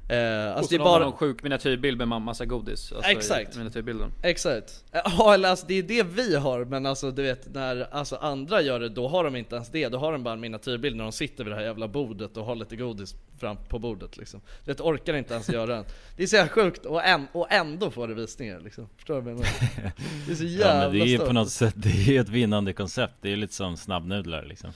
[0.08, 2.92] eh, och Alltså så det är har man bara någon sjuk miniatyrbild med massa godis.
[2.92, 3.56] Alltså, Exakt.
[3.56, 4.12] Miniatyrbilden.
[4.22, 4.84] Exakt.
[4.92, 8.62] Ja eller alltså det är det vi har, men alltså du vet när alltså, andra
[8.62, 9.88] gör det, då har de inte ens det.
[9.88, 12.44] Då har de bara en miniatyrbild när de sitter vid det här jävla bordet och
[12.44, 14.40] har lite godis fram på bordet liksom.
[14.64, 15.84] Du vet, orkar inte ens göra den.
[16.16, 18.88] Det är så jävla sjukt, och, än, och ändå får det visningar liksom.
[18.96, 19.92] Förstår du vad jag menar?
[20.26, 21.26] Det är så jävla Ja men det är ju stört.
[21.28, 24.70] på något sätt, det är ett vinnande koncept Det är lite som snabbnudlar liksom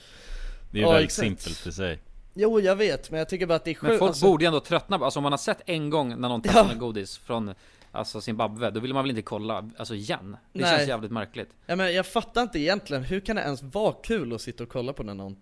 [0.71, 1.41] Det är Ja, väldigt exakt.
[1.41, 1.99] simpelt i sig
[2.33, 3.89] Jo jag vet, men jag tycker bara att det är sjukt.
[3.89, 6.09] Men folk alltså, borde ju ändå tröttna på, alltså om man har sett en gång
[6.21, 6.79] när någon testar Ja.
[6.79, 7.53] godis från
[7.91, 10.37] alltså Zimbabwe, då vill man väl inte kolla, alltså igen?
[10.53, 10.77] Det Nej.
[10.77, 11.49] känns jävligt märkligt.
[11.65, 14.69] Ja men jag fattar inte egentligen, hur kan det ens vara kul att sitta och
[14.69, 15.35] kolla på när någon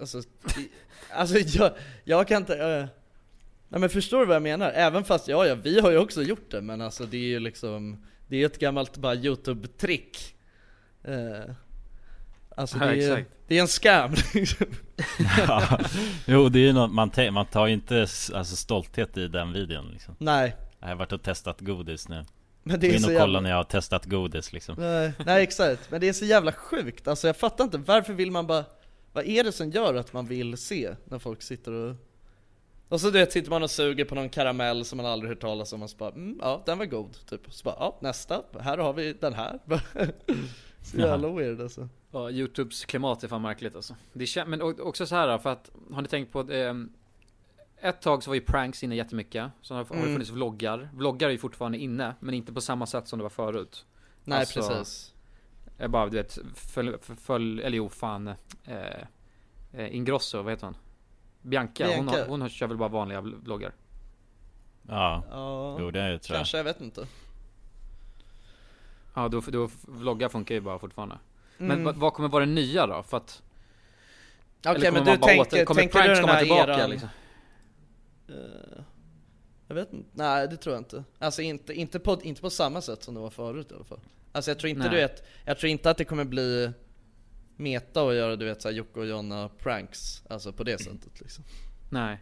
[0.00, 0.22] Alltså,
[1.10, 1.72] alltså jag,
[2.04, 2.86] jag kan inte, uh,
[3.68, 4.70] Nej men förstår du vad jag menar?
[4.70, 7.40] Även fast, ja ja, vi har ju också gjort det men alltså det är ju
[7.40, 10.34] liksom Det är ett gammalt bara youtube-trick
[11.04, 11.54] Eh,
[12.56, 13.30] Alltså Ja, det är, exakt.
[13.48, 14.66] det är en scam liksom.
[15.48, 15.78] ja.
[16.26, 19.88] Jo det är ju något, man, man tar ju inte alltså, stolthet i den videon
[19.92, 20.14] liksom.
[20.18, 22.24] Nej, Jag har varit och testat godis nu.
[22.62, 24.74] Men Gå det är in så och jävla kolla när jag har testat godis liksom.
[24.78, 28.30] Nej, nej exakt, men det är så jävla sjukt, alltså jag fattar inte, varför vill
[28.30, 28.64] man bara
[29.12, 31.96] Vad är det som gör att man vill se när folk sitter och
[32.92, 35.40] Och så du vet, sitter man och suger på någon karamell som man aldrig hört
[35.40, 38.42] talas om och så bara mm, ja den var god, typ Så bara ja nästa,
[38.60, 39.58] här har vi den här
[40.82, 43.96] Så jävla weird alltså Ja, Youtubes klimat är fan märkligt alltså.
[44.12, 46.92] Det kän- men också så här för att, har ni tänkt på att ehm,
[47.80, 49.50] ett tag så var ju pranks inne jättemycket.
[49.60, 50.12] Så har, har det Mm.
[50.12, 50.90] funnits vloggar.
[50.94, 53.86] Vloggar är ju fortfarande inne, men inte på samma sätt som det var förut.
[54.24, 55.14] Nej Alltså, precis
[55.78, 58.28] Jag bara, du vet, följ, följ eller jo fan,
[58.64, 59.02] eh,
[59.72, 60.76] eh, Ingrosso, vad heter hon?
[61.42, 62.20] Bianca, Hon, Bianca.
[62.22, 63.72] har, hon har, kör väl bara vanliga vl- vloggar?
[64.88, 67.06] Ja, Ja, jo det tror jag kanske, jag vet inte
[69.14, 71.18] Ja, då, då vloggar funkar ju bara fortfarande.
[71.58, 71.84] Men Mm.
[71.84, 73.02] vad, vad kommer vara det nya då?
[73.02, 73.42] För att...
[74.66, 76.32] Okej eller kommer men man du bara tänker, åter- kommer tänker pranks du den komma
[76.32, 77.08] här tillbaka, eran liksom?
[78.28, 78.34] Eh,
[79.68, 82.80] Jag vet inte, nej det tror jag inte Alltså inte, inte, på, inte på samma
[82.80, 84.00] sätt som det var förut i alla fall
[84.32, 84.90] Alltså jag tror inte Nej.
[84.90, 86.72] du vet, jag tror inte att det kommer bli
[87.56, 91.44] Meta och göra du vet såhär Jocke och Jonna pranks Alltså på det sättet liksom
[91.90, 92.18] Nej.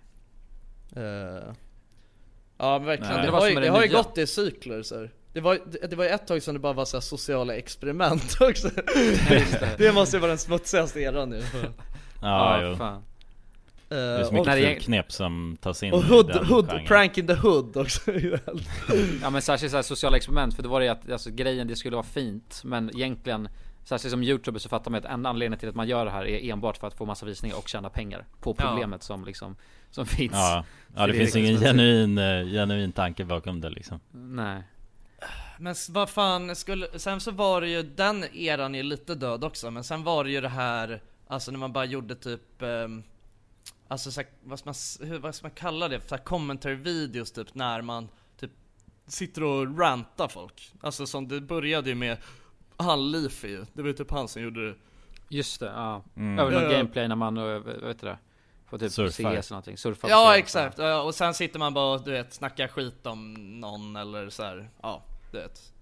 [0.97, 1.53] Eh,
[2.59, 3.21] Ja men verkligen, Nej.
[3.21, 5.11] det, Det var har ju, det det har ju gått i cykler så här.
[5.33, 7.55] det var, det, det var ju ett tag som det bara var så här sociala
[7.57, 8.71] experiment också
[9.79, 11.43] Det måste ju vara den smutsigaste eran nu
[12.23, 13.03] Ja, jo fan.
[13.89, 16.67] Det är så och, mycket det- knep som tas in och i hood, den hood,
[16.71, 16.87] genren.
[16.87, 18.13] prank in the hood också
[19.23, 21.77] Ja men särskilt såhär sociala experiment, för då var det ju att alltså, grejen det
[21.77, 23.49] skulle vara fint Men egentligen
[23.91, 26.25] Särskilt som youtuber så fattar man att en anledning till att man gör det här
[26.25, 28.67] är enbart för att få massa visningar och tjäna pengar På Ja.
[28.67, 29.57] problemet som liksom
[29.91, 30.33] Som finns.
[30.33, 30.65] Ja,
[30.97, 34.01] ja det finns liksom ingen genuin, eh, genuin tanke bakom det liksom.
[34.13, 34.63] Nej.
[35.59, 39.71] Men vad fan, skulle, sen så var det ju, den eran är lite död också,
[39.71, 43.03] men sen var det ju det här, alltså när man bara gjorde typ, ehm,
[43.89, 46.75] alltså så här, vad, ska man, hur, vad ska man kalla det, så här commentary
[46.75, 48.09] videos typ när man
[48.41, 48.51] typ
[49.07, 50.73] sitter och rantar folk.
[50.81, 52.17] Alltså som det började ju med
[52.85, 54.75] han Leafy ju, det var ju typ han som gjorde det.
[55.29, 56.39] Just det, ja Mm.
[56.39, 56.77] Över någon Ja.
[56.79, 58.19] gameplay när man, eh, vad heter det?
[58.67, 59.13] Får typ Surfar.
[59.13, 62.33] CS eller någonting, surfar Ja exakt, ja, och sen sitter man bara och du vet,
[62.33, 64.71] snackar skit om någon eller så här.
[64.83, 65.03] ja
[65.33, 65.73] du vet.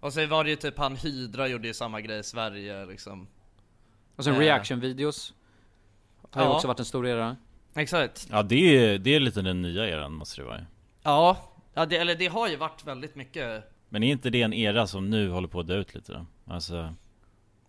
[0.00, 3.26] Och så var det ju typ han Hydra gjorde ju samma grej i Sverige liksom.
[4.16, 4.38] Och sen Eh.
[4.40, 5.34] reaction videos
[6.30, 6.54] Har ju Ja.
[6.54, 7.36] också varit en stor era
[7.74, 8.28] Exakt.
[8.30, 10.66] Ja det är, det är lite den nya eran måste det vara.
[11.02, 11.36] Ja,
[11.74, 14.86] ja det, eller det har ju varit väldigt mycket, Men är inte det en era
[14.86, 16.26] som nu håller på att dö ut lite då?
[16.46, 16.94] Alltså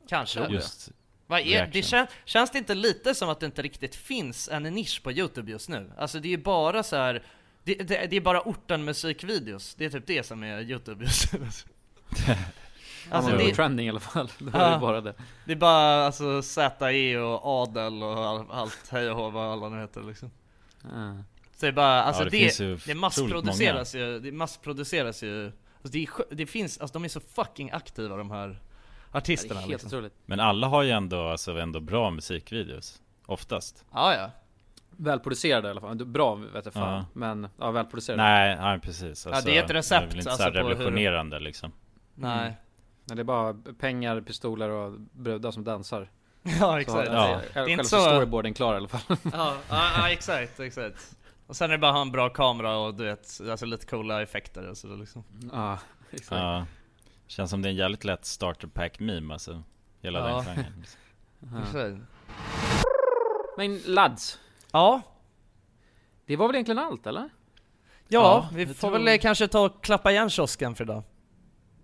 [0.10, 0.48] kanske.
[0.48, 0.92] just
[1.28, 4.64] Vad är, det kän, känns det inte lite som att det inte riktigt finns en
[4.64, 5.92] nisch på Youtube just nu?
[5.98, 7.24] Alltså det är ju bara så här.
[7.64, 11.34] Det, det, det är bara orten musikvideos, det är typ det som är Youtube just
[11.34, 11.40] nu.
[13.10, 14.74] Alltså Alltså det det, är i alla fall, det var Ja.
[14.74, 15.14] ju bara det
[15.46, 19.70] det är bara alltså ZE och Adel och all, allt hej och hå, vad alla
[19.70, 20.32] nu heter liksom.
[20.84, 21.24] Ja.
[21.56, 25.52] Så det är bara, alltså det det, det, otroligt massproduceras ju, det massproduceras ju
[25.84, 29.62] alltså det, är, det finns, alltså de är så fucking aktiva de här Det artisterna
[29.62, 30.10] är helt liksom.
[30.26, 34.32] Men alla har ju ändå, alltså ändå bra musikvideos Oftast Ja ja.
[34.98, 37.06] Välproducerade i alla fall, bra vet jag fan Ja.
[37.14, 40.46] Men, ja välproducerade Nej, ja precis alltså, det är ett recept, är väl inte alltså,
[40.46, 41.72] så på hur- revolutionerande liksom
[42.16, 42.54] Nej.
[43.06, 46.10] Men det är bara pengar, pistoler och brudar som dansar
[46.44, 47.08] Ja Så, exakt.
[47.14, 47.30] ja.
[47.32, 47.40] Ja.
[47.54, 51.16] Det är inte så- så storyboarden klar i alla fall Ja, ja, ja exakt, exakt.
[51.48, 53.86] Och sen är det bara att ha en bra kamera och du vet, alltså lite
[53.86, 55.24] coola effekter och sådär liksom.
[55.52, 55.80] Ja,
[56.12, 56.66] exakt Ja
[57.28, 59.64] Känns som det är en jävligt lätt starter pack meme alltså
[60.02, 60.36] Hela Ja.
[60.36, 60.86] den genren.
[61.74, 61.98] Ja.
[63.58, 64.40] Men lads,
[64.72, 65.02] Ja,
[66.26, 67.22] det var väl egentligen allt eller?
[67.22, 67.30] ja,
[68.08, 71.04] Ja, vi får väl kanske ta och klappa igen kiosken för idag.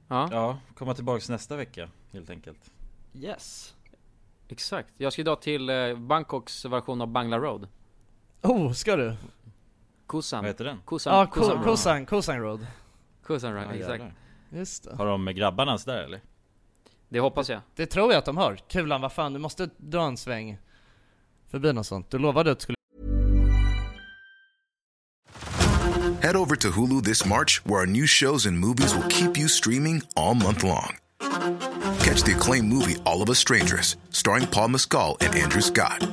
[0.07, 2.71] Ja, Ja, komma tillbaks nästa vecka helt enkelt
[3.13, 3.75] Yes.
[4.47, 7.67] exakt Jag ska idag till eh, Bangkoks version av Bangla Road
[8.41, 9.15] Oh, ska du?
[10.09, 10.77] Kusan Vad heter den?
[10.87, 12.67] Kusan, Ja, Kusan Ko- Road Kosan, Kosan Road.
[13.25, 14.03] Kusan Road, Ja, exakt.
[14.49, 14.95] Just det.
[14.95, 16.21] Har de med grabbarna där eller?
[17.09, 18.55] Det hoppas jag Det tror jag att de har.
[18.69, 20.57] Kulan, vad fan, du måste dra en sväng
[21.51, 22.11] förbi något sånt.
[22.11, 22.75] Du lovade att du skulle
[26.21, 29.47] Head over to Hulu this March, where our new shows and movies will keep you
[29.47, 30.97] streaming all month long.
[31.99, 36.07] Catch the acclaimed movie All of Us Strangers, starring Paul Mescal and Andrew Scott.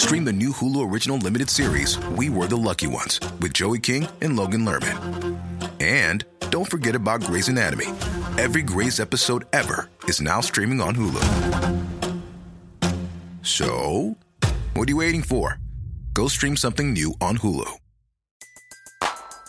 [0.00, 4.08] Stream the new Hulu original limited series We Were the Lucky Ones with Joey King
[4.22, 5.38] and Logan Lerman.
[5.78, 7.84] And don't forget about Grey's Anatomy.
[8.38, 11.20] Every Grey's episode ever is now streaming on Hulu.
[13.42, 14.16] So,
[14.72, 15.58] what are you waiting for?
[16.14, 17.70] Go stream something new on Hulu.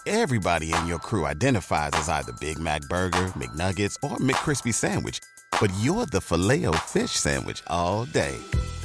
[0.05, 5.21] Everybody in your crew identifies as either Big Mac Burger, McNuggets, or McCrispy Sandwich.
[5.61, 8.35] But you're the Filet-O-Fish Sandwich all day.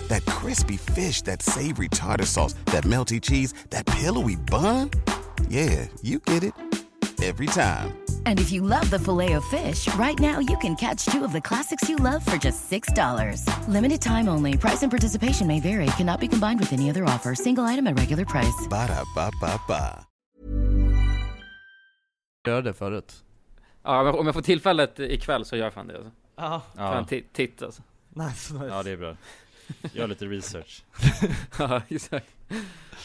[0.09, 4.91] That crispy fish, that savory tartar sauce, that melty cheese, that pillowy bun.
[5.49, 6.53] Yeah, you get it.
[7.23, 7.97] Every time.
[8.27, 11.33] And if you love the filet of fish, right now you can catch two of
[11.33, 13.69] the classics you love for just $6.
[13.69, 14.59] Limited time only.
[14.59, 15.87] Price and participation may vary.
[15.97, 17.35] Cannot be combined with any other offer.
[17.35, 18.69] Single item at regular price.
[18.71, 20.07] Ba-da-ba-ba-ba.
[22.47, 23.25] Gör det förut.
[23.83, 26.11] Ja, men om jag får tillfället ikväll så gör jag fan det alltså.
[26.37, 26.63] Ja.
[26.77, 27.83] Ta en titt alltså.
[28.15, 28.67] Nice, nice.
[28.67, 29.17] Ja det är bra.
[29.93, 30.85] Gör lite research.
[31.59, 32.27] ja, exakt.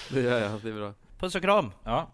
[0.09, 0.93] Det gör jag, det är bra.
[1.19, 1.71] Puss och kram.
[1.83, 2.11] Ja.